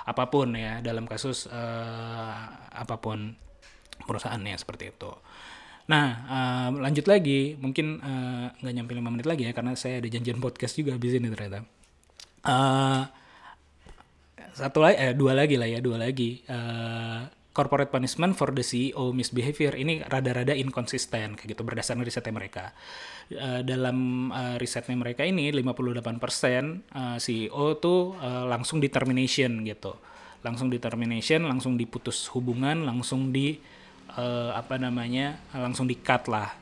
apa 0.08 0.32
pun 0.32 0.56
ya 0.56 0.80
dalam 0.80 1.04
kasus 1.12 1.52
eh, 1.52 2.42
apa 2.72 2.96
pun 3.04 3.36
perusahaannya 4.08 4.56
seperti 4.56 4.96
itu 4.96 5.12
Nah, 5.92 6.08
eh, 6.24 6.70
lanjut 6.80 7.04
lagi, 7.04 7.60
mungkin 7.60 8.00
eh, 8.00 8.46
nggak 8.64 8.74
nyampe 8.80 8.92
5 8.96 9.12
menit 9.12 9.28
lagi 9.28 9.44
ya, 9.44 9.52
karena 9.52 9.76
saya 9.76 10.00
ada 10.00 10.08
janjian 10.08 10.40
podcast 10.40 10.80
juga 10.80 10.96
habis 10.96 11.20
ini 11.20 11.28
ternyata. 11.28 11.68
Eh, 12.48 13.04
satu 14.56 14.80
lagi, 14.80 14.96
eh, 15.04 15.14
dua 15.18 15.36
lagi 15.36 15.60
lah 15.60 15.68
ya, 15.68 15.84
dua 15.84 16.00
lagi. 16.00 16.40
Eh, 16.48 17.22
corporate 17.52 17.92
punishment 17.92 18.34
for 18.40 18.56
the 18.56 18.64
CEO 18.64 19.12
misbehavior 19.12 19.76
ini 19.76 20.00
rada-rada 20.08 20.56
inkonsisten 20.56 21.36
kayak 21.36 21.56
gitu 21.56 21.62
berdasarkan 21.68 22.04
risetnya 22.04 22.32
mereka. 22.32 22.72
Eh, 23.28 23.62
dalam 23.68 24.30
eh, 24.32 24.56
risetnya 24.56 24.96
mereka 24.96 25.28
ini 25.28 25.52
58% 25.52 25.60
eh, 25.60 27.18
CEO 27.20 27.66
tuh 27.80 28.16
eh, 28.20 28.46
langsung 28.48 28.80
di 28.80 28.88
termination 28.88 29.68
gitu. 29.68 29.96
Langsung 30.42 30.74
di 30.74 30.82
termination, 30.82 31.46
langsung 31.46 31.78
diputus 31.78 32.26
hubungan, 32.34 32.88
langsung 32.88 33.36
di 33.36 33.60
eh, 34.16 34.52
apa 34.56 34.80
namanya? 34.80 35.52
langsung 35.52 35.86
di 35.86 36.00
cut 36.00 36.32
lah. 36.32 36.62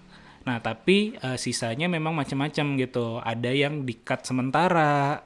Nah, 0.49 0.57
tapi 0.57 1.13
eh, 1.13 1.37
sisanya 1.37 1.85
memang 1.85 2.17
macam-macam 2.17 2.65
gitu. 2.81 3.21
Ada 3.21 3.53
yang 3.53 3.85
di 3.85 3.93
cut 4.01 4.25
sementara, 4.25 5.21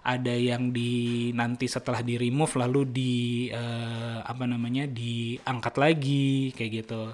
ada 0.00 0.32
yang 0.32 0.72
di 0.72 1.28
nanti 1.36 1.68
setelah 1.68 2.00
di 2.00 2.16
remove 2.16 2.56
lalu 2.56 2.82
di 2.88 3.14
eh, 3.52 4.18
apa 4.24 4.48
namanya 4.48 4.88
diangkat 4.88 5.74
lagi 5.76 6.56
kayak 6.56 6.72
gitu. 6.84 7.12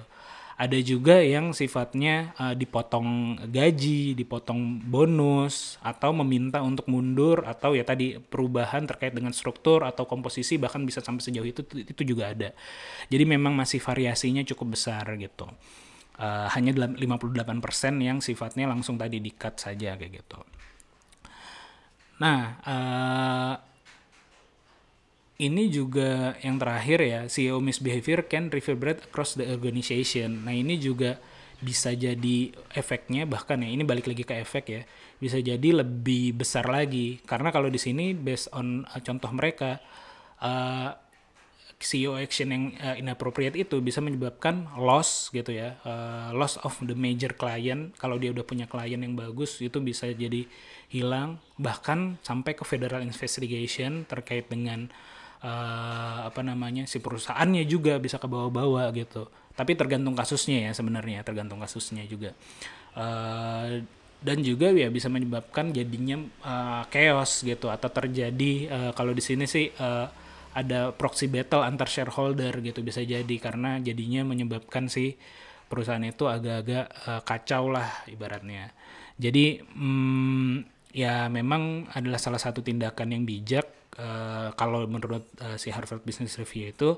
Ada 0.57 0.81
juga 0.81 1.21
yang 1.21 1.51
sifatnya 1.51 2.31
eh, 2.39 2.55
dipotong 2.55 3.37
gaji 3.51 4.15
dipotong 4.15 4.79
bonus 4.87 5.75
atau 5.83 6.15
meminta 6.15 6.63
untuk 6.63 6.87
mundur 6.87 7.43
atau 7.43 7.75
ya 7.75 7.83
tadi 7.83 8.15
perubahan 8.17 8.87
terkait 8.87 9.11
dengan 9.11 9.35
struktur 9.35 9.83
atau 9.83 10.07
komposisi 10.07 10.55
bahkan 10.55 10.81
bisa 10.87 11.03
sampai 11.03 11.23
sejauh 11.27 11.47
itu 11.47 11.61
itu 11.75 12.01
juga 12.07 12.31
ada. 12.31 12.55
Jadi 13.11 13.23
memang 13.27 13.51
masih 13.51 13.83
variasinya 13.83 14.47
cukup 14.47 14.79
besar 14.79 15.03
gitu. 15.19 15.45
Eh, 16.17 16.47
hanya 16.55 16.71
dalam 16.73 16.95
58% 16.95 17.99
yang 17.99 18.23
sifatnya 18.23 18.65
langsung 18.65 18.95
tadi 18.95 19.19
di 19.19 19.29
cut 19.35 19.59
saja 19.59 19.93
kayak 19.93 20.23
gitu 20.23 20.39
Nah, 22.17 22.41
eh, 22.65 23.55
ini 25.37 25.69
juga 25.69 26.33
yang 26.41 26.57
terakhir 26.57 26.99
ya, 27.05 27.19
CEO 27.29 27.61
misbehavior 27.61 28.25
can 28.25 28.49
reverberate 28.49 29.05
across 29.05 29.37
the 29.37 29.45
organization. 29.45 30.41
Nah, 30.45 30.53
ini 30.53 30.81
juga 30.81 31.21
bisa 31.57 31.89
jadi 31.89 32.53
efeknya 32.77 33.25
bahkan 33.25 33.57
ya 33.57 33.69
ini 33.73 33.81
balik 33.81 34.05
lagi 34.05 34.21
ke 34.21 34.45
efek 34.45 34.65
ya 34.69 34.81
bisa 35.17 35.41
jadi 35.41 35.81
lebih 35.81 36.37
besar 36.37 36.69
lagi 36.69 37.17
karena 37.25 37.49
kalau 37.49 37.65
di 37.65 37.81
sini 37.81 38.13
based 38.13 38.53
on 38.53 38.85
uh, 38.85 39.01
contoh 39.01 39.33
mereka 39.33 39.81
uh, 40.37 40.93
CEO 41.77 42.17
action 42.17 42.49
yang 42.49 42.63
uh, 42.81 42.97
inappropriate 42.97 43.53
itu 43.53 43.77
bisa 43.85 44.01
menyebabkan 44.01 44.65
loss 44.81 45.29
gitu 45.29 45.53
ya 45.53 45.77
uh, 45.85 46.33
loss 46.33 46.57
of 46.65 46.73
the 46.81 46.97
major 46.97 47.37
client. 47.37 47.93
Kalau 48.01 48.17
dia 48.17 48.33
udah 48.33 48.41
punya 48.41 48.65
klien 48.65 48.97
yang 48.97 49.13
bagus 49.13 49.61
itu 49.61 49.77
bisa 49.77 50.09
jadi 50.09 50.49
hilang. 50.89 51.37
Bahkan 51.61 52.25
sampai 52.25 52.57
ke 52.57 52.65
federal 52.65 53.05
investigation 53.05 54.09
terkait 54.09 54.49
dengan 54.49 54.89
uh, 55.45 56.25
apa 56.25 56.41
namanya 56.41 56.89
si 56.89 56.97
perusahaannya 56.97 57.61
juga 57.69 58.01
bisa 58.01 58.17
ke 58.17 58.25
bawah-bawah 58.25 58.89
gitu. 58.97 59.29
Tapi 59.53 59.77
tergantung 59.77 60.17
kasusnya 60.17 60.69
ya 60.69 60.71
sebenarnya 60.73 61.21
tergantung 61.21 61.61
kasusnya 61.61 62.01
juga. 62.09 62.33
Uh, 62.97 63.85
dan 64.17 64.41
juga 64.41 64.73
ya 64.73 64.89
bisa 64.89 65.13
menyebabkan 65.13 65.69
jadinya 65.69 66.17
uh, 66.41 66.83
chaos 66.89 67.45
gitu 67.45 67.69
atau 67.69 67.85
terjadi 67.85 68.53
uh, 68.65 68.91
kalau 68.97 69.13
di 69.13 69.21
sini 69.21 69.45
sih 69.45 69.69
uh, 69.77 70.09
ada 70.57 70.89
proxy 70.89 71.29
battle 71.29 71.61
antar 71.61 71.85
shareholder 71.85 72.57
gitu 72.65 72.81
bisa 72.81 73.05
jadi. 73.05 73.35
Karena 73.37 73.77
jadinya 73.77 74.25
menyebabkan 74.25 74.89
si 74.89 75.13
perusahaan 75.69 76.01
itu 76.01 76.25
agak-agak 76.25 76.85
uh, 77.05 77.21
kacau 77.21 77.69
lah 77.69 77.85
ibaratnya. 78.09 78.73
Jadi 79.21 79.61
mm, 79.61 80.53
ya 80.97 81.29
memang 81.29 81.93
adalah 81.93 82.17
salah 82.17 82.41
satu 82.41 82.65
tindakan 82.65 83.13
yang 83.13 83.23
bijak. 83.23 83.69
Uh, 83.97 84.53
kalau 84.53 84.85
menurut 84.85 85.25
uh, 85.41 85.57
si 85.57 85.73
Harvard 85.73 86.05
Business 86.05 86.37
Review 86.37 86.69
itu 86.69 86.89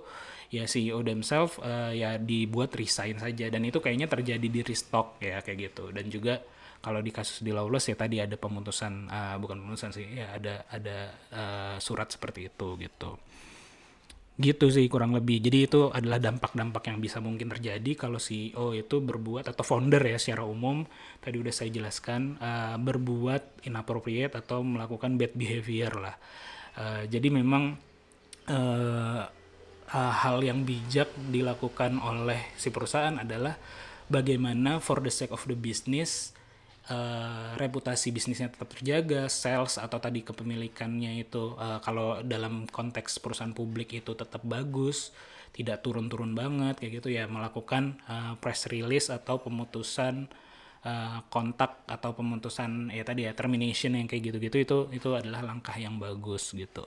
ya 0.52 0.67
CEO 0.67 1.00
themselves 1.00 1.56
uh, 1.63 1.95
ya 1.95 2.15
dibuat 2.15 2.72
resign 2.80 3.19
saja. 3.19 3.52
Dan 3.52 3.67
itu 3.67 3.84
kayaknya 3.84 4.08
terjadi 4.08 4.48
di 4.48 4.62
restock 4.63 5.19
ya 5.19 5.43
kayak 5.43 5.72
gitu. 5.72 5.91
Dan 5.91 6.08
juga 6.08 6.39
kalau 6.80 7.04
di 7.04 7.12
kasus 7.12 7.44
di 7.44 7.52
Lawless 7.52 7.92
ya 7.92 7.96
tadi 8.00 8.24
ada 8.24 8.39
pemutusan 8.39 9.12
uh, 9.12 9.36
bukan 9.36 9.60
pemutusan 9.60 9.92
sih 9.92 10.08
ya 10.15 10.32
ada 10.32 10.63
ada 10.72 10.98
uh, 11.36 11.76
surat 11.84 12.08
seperti 12.08 12.48
itu 12.48 12.80
gitu. 12.80 13.20
Gitu 14.39 14.72
sih 14.72 14.88
kurang 14.88 15.12
lebih. 15.12 15.44
Jadi 15.44 15.68
itu 15.68 15.92
adalah 15.92 16.15
dampak-dampak 16.15 16.88
yang 16.88 17.04
bisa 17.04 17.20
mungkin 17.20 17.52
terjadi 17.52 17.92
kalau 18.00 18.15
CEO 18.15 18.72
itu 18.72 19.04
berbuat 19.04 19.52
atau 19.52 19.63
founder 19.68 20.00
ya 20.00 20.15
secara 20.15 20.48
umum 20.48 20.88
tadi 21.20 21.36
udah 21.36 21.52
saya 21.52 21.68
jelaskan 21.68 22.39
uh, 22.39 22.80
berbuat 22.80 23.68
inappropriate 23.68 24.39
atau 24.39 24.63
melakukan 24.63 25.20
bad 25.20 25.36
behavior 25.36 25.92
lah. 26.00 26.15
Uh, 26.80 27.04
jadi 27.12 27.28
memang 27.28 27.76
uh, 28.48 29.28
uh, 29.92 30.13
hal 30.24 30.39
yang 30.39 30.63
bijak 30.63 31.12
dilakukan 31.28 32.00
oleh 32.00 32.56
si 32.56 32.72
perusahaan 32.72 33.20
adalah 33.20 33.60
bagaimana 34.08 34.80
for 34.80 35.04
the 35.04 35.12
sake 35.12 35.36
of 35.36 35.44
the 35.52 35.60
business 35.60 36.38
uh, 36.89 37.56
reputasi 37.56 38.10
bisnisnya 38.10 38.49
tetap 38.52 38.73
terjaga, 38.73 39.30
sales 39.30 39.78
atau 39.78 39.97
tadi 40.02 40.25
kepemilikannya 40.25 41.21
itu 41.21 41.56
uh, 41.56 41.80
kalau 41.80 42.19
dalam 42.25 42.65
konteks 42.67 43.21
perusahaan 43.21 43.54
publik 43.54 43.93
itu 43.93 44.17
tetap 44.17 44.41
bagus, 44.43 45.13
tidak 45.54 45.82
turun-turun 45.86 46.34
banget 46.38 46.78
kayak 46.78 47.02
gitu 47.02 47.10
ya 47.13 47.25
melakukan 47.25 47.97
uh, 48.06 48.34
press 48.38 48.69
release 48.69 49.10
atau 49.10 49.41
pemutusan 49.41 50.30
uh, 50.86 51.19
kontak 51.30 51.86
atau 51.89 52.13
pemutusan 52.13 52.93
ya 52.93 53.04
tadi 53.06 53.25
ya 53.25 53.34
termination 53.34 53.97
yang 53.97 54.06
kayak 54.06 54.34
gitu-gitu 54.34 54.58
itu 54.62 54.78
itu 54.93 55.10
adalah 55.13 55.41
langkah 55.45 55.75
yang 55.78 55.97
bagus 55.97 56.54
gitu. 56.54 56.86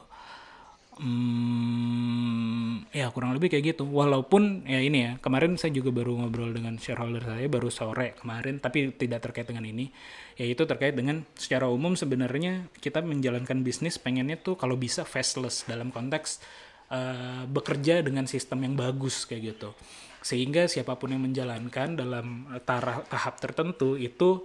Hmm, 0.92 2.84
ya 2.92 3.08
kurang 3.08 3.32
lebih 3.32 3.48
kayak 3.48 3.72
gitu. 3.72 3.88
Walaupun 3.88 4.68
ya 4.68 4.76
ini 4.76 4.98
ya, 5.08 5.12
kemarin 5.24 5.56
saya 5.56 5.72
juga 5.72 5.88
baru 5.88 6.20
ngobrol 6.20 6.52
dengan 6.52 6.76
shareholder 6.76 7.24
saya 7.24 7.48
baru 7.48 7.72
sore 7.72 8.12
kemarin, 8.20 8.60
tapi 8.60 8.92
tidak 8.92 9.24
terkait 9.24 9.48
dengan 9.48 9.64
ini. 9.64 9.88
Yaitu 10.36 10.68
terkait 10.68 10.92
dengan 10.92 11.24
secara 11.32 11.64
umum 11.72 11.96
sebenarnya 11.96 12.68
kita 12.76 13.00
menjalankan 13.00 13.64
bisnis 13.64 13.96
pengennya 13.96 14.36
tuh 14.36 14.60
kalau 14.60 14.76
bisa 14.76 15.08
faceless 15.08 15.64
dalam 15.64 15.88
konteks 15.88 16.44
uh, 16.92 17.48
bekerja 17.48 18.04
dengan 18.04 18.28
sistem 18.28 18.68
yang 18.68 18.74
bagus 18.76 19.24
kayak 19.24 19.56
gitu. 19.56 19.72
Sehingga 20.20 20.68
siapa 20.68 21.00
pun 21.00 21.16
yang 21.16 21.24
menjalankan 21.24 21.96
dalam 21.96 22.52
taraf 22.68 23.08
tahap 23.08 23.40
tertentu 23.40 23.96
itu 23.96 24.44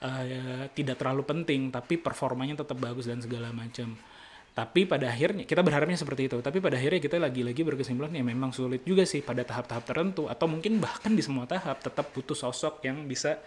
uh, 0.00 0.24
tidak 0.72 0.96
terlalu 0.96 1.22
penting, 1.28 1.68
tapi 1.68 2.00
performanya 2.00 2.64
tetap 2.64 2.80
bagus 2.80 3.04
dan 3.12 3.20
segala 3.20 3.52
macam 3.52 3.92
tapi 4.52 4.84
pada 4.84 5.08
akhirnya 5.08 5.48
kita 5.48 5.64
berharapnya 5.64 5.96
seperti 5.96 6.28
itu. 6.28 6.36
Tapi 6.44 6.60
pada 6.60 6.76
akhirnya 6.76 7.00
kita 7.00 7.16
lagi-lagi 7.16 7.64
berkesimpulan 7.64 8.12
ya 8.12 8.20
memang 8.20 8.52
sulit 8.52 8.84
juga 8.84 9.08
sih 9.08 9.24
pada 9.24 9.48
tahap-tahap 9.48 9.84
tertentu. 9.88 10.28
Atau 10.28 10.44
mungkin 10.44 10.76
bahkan 10.76 11.16
di 11.16 11.24
semua 11.24 11.48
tahap 11.48 11.80
tetap 11.80 12.12
butuh 12.12 12.36
sosok 12.36 12.84
yang 12.84 13.08
bisa 13.08 13.40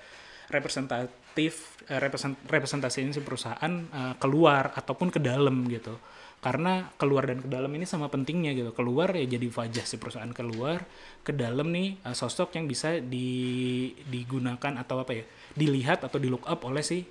representatif 0.50 1.78
eh, 1.90 2.02
represent, 2.02 2.38
representasiin 2.50 3.14
si 3.14 3.22
perusahaan 3.22 3.74
uh, 3.94 4.14
keluar 4.18 4.74
ataupun 4.74 5.14
ke 5.14 5.22
dalam 5.22 5.70
gitu. 5.70 5.94
Karena 6.42 6.90
keluar 6.98 7.30
dan 7.30 7.42
ke 7.42 7.50
dalam 7.54 7.70
ini 7.78 7.86
sama 7.86 8.10
pentingnya 8.10 8.58
gitu. 8.58 8.74
Keluar 8.74 9.14
ya 9.14 9.30
jadi 9.30 9.46
wajah 9.46 9.86
si 9.86 10.02
perusahaan 10.02 10.34
keluar. 10.34 10.90
Ke 11.22 11.38
dalam 11.38 11.70
nih 11.70 12.02
uh, 12.02 12.18
sosok 12.18 12.58
yang 12.58 12.66
bisa 12.66 12.98
di, 12.98 13.94
digunakan 14.10 14.82
atau 14.82 15.06
apa 15.06 15.22
ya 15.22 15.26
dilihat 15.54 16.02
atau 16.02 16.18
di 16.18 16.34
look 16.34 16.50
up 16.50 16.66
oleh 16.66 16.82
si 16.82 17.06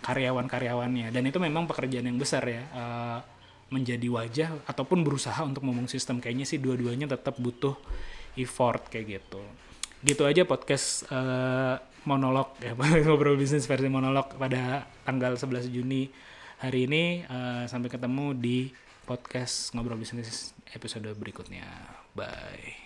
karyawan-karyawannya. 0.00 1.12
Dan 1.12 1.28
itu 1.28 1.36
memang 1.36 1.68
pekerjaan 1.68 2.08
yang 2.08 2.16
besar 2.16 2.44
ya. 2.48 2.64
Uh, 2.72 3.33
menjadi 3.74 4.06
wajah 4.06 4.48
ataupun 4.70 5.02
berusaha 5.02 5.42
untuk 5.42 5.66
ngomong 5.66 5.90
sistem 5.90 6.22
kayaknya 6.22 6.46
sih 6.46 6.62
dua-duanya 6.62 7.10
tetap 7.10 7.34
butuh 7.42 7.74
effort 8.38 8.86
kayak 8.86 9.18
gitu. 9.18 9.42
Gitu 10.06 10.22
aja 10.22 10.46
podcast 10.46 11.10
uh, 11.10 11.82
monolog 12.06 12.54
ya 12.62 12.78
ngobrol 13.04 13.34
bisnis 13.34 13.66
versi 13.66 13.90
monolog 13.90 14.38
pada 14.38 14.86
tanggal 15.02 15.34
11 15.34 15.74
Juni 15.74 16.06
hari 16.62 16.86
ini. 16.86 17.26
Uh, 17.26 17.66
sampai 17.66 17.90
ketemu 17.90 18.38
di 18.38 18.70
podcast 19.02 19.74
ngobrol 19.74 19.98
bisnis 19.98 20.54
episode 20.70 21.10
berikutnya. 21.18 21.66
Bye 22.14 22.83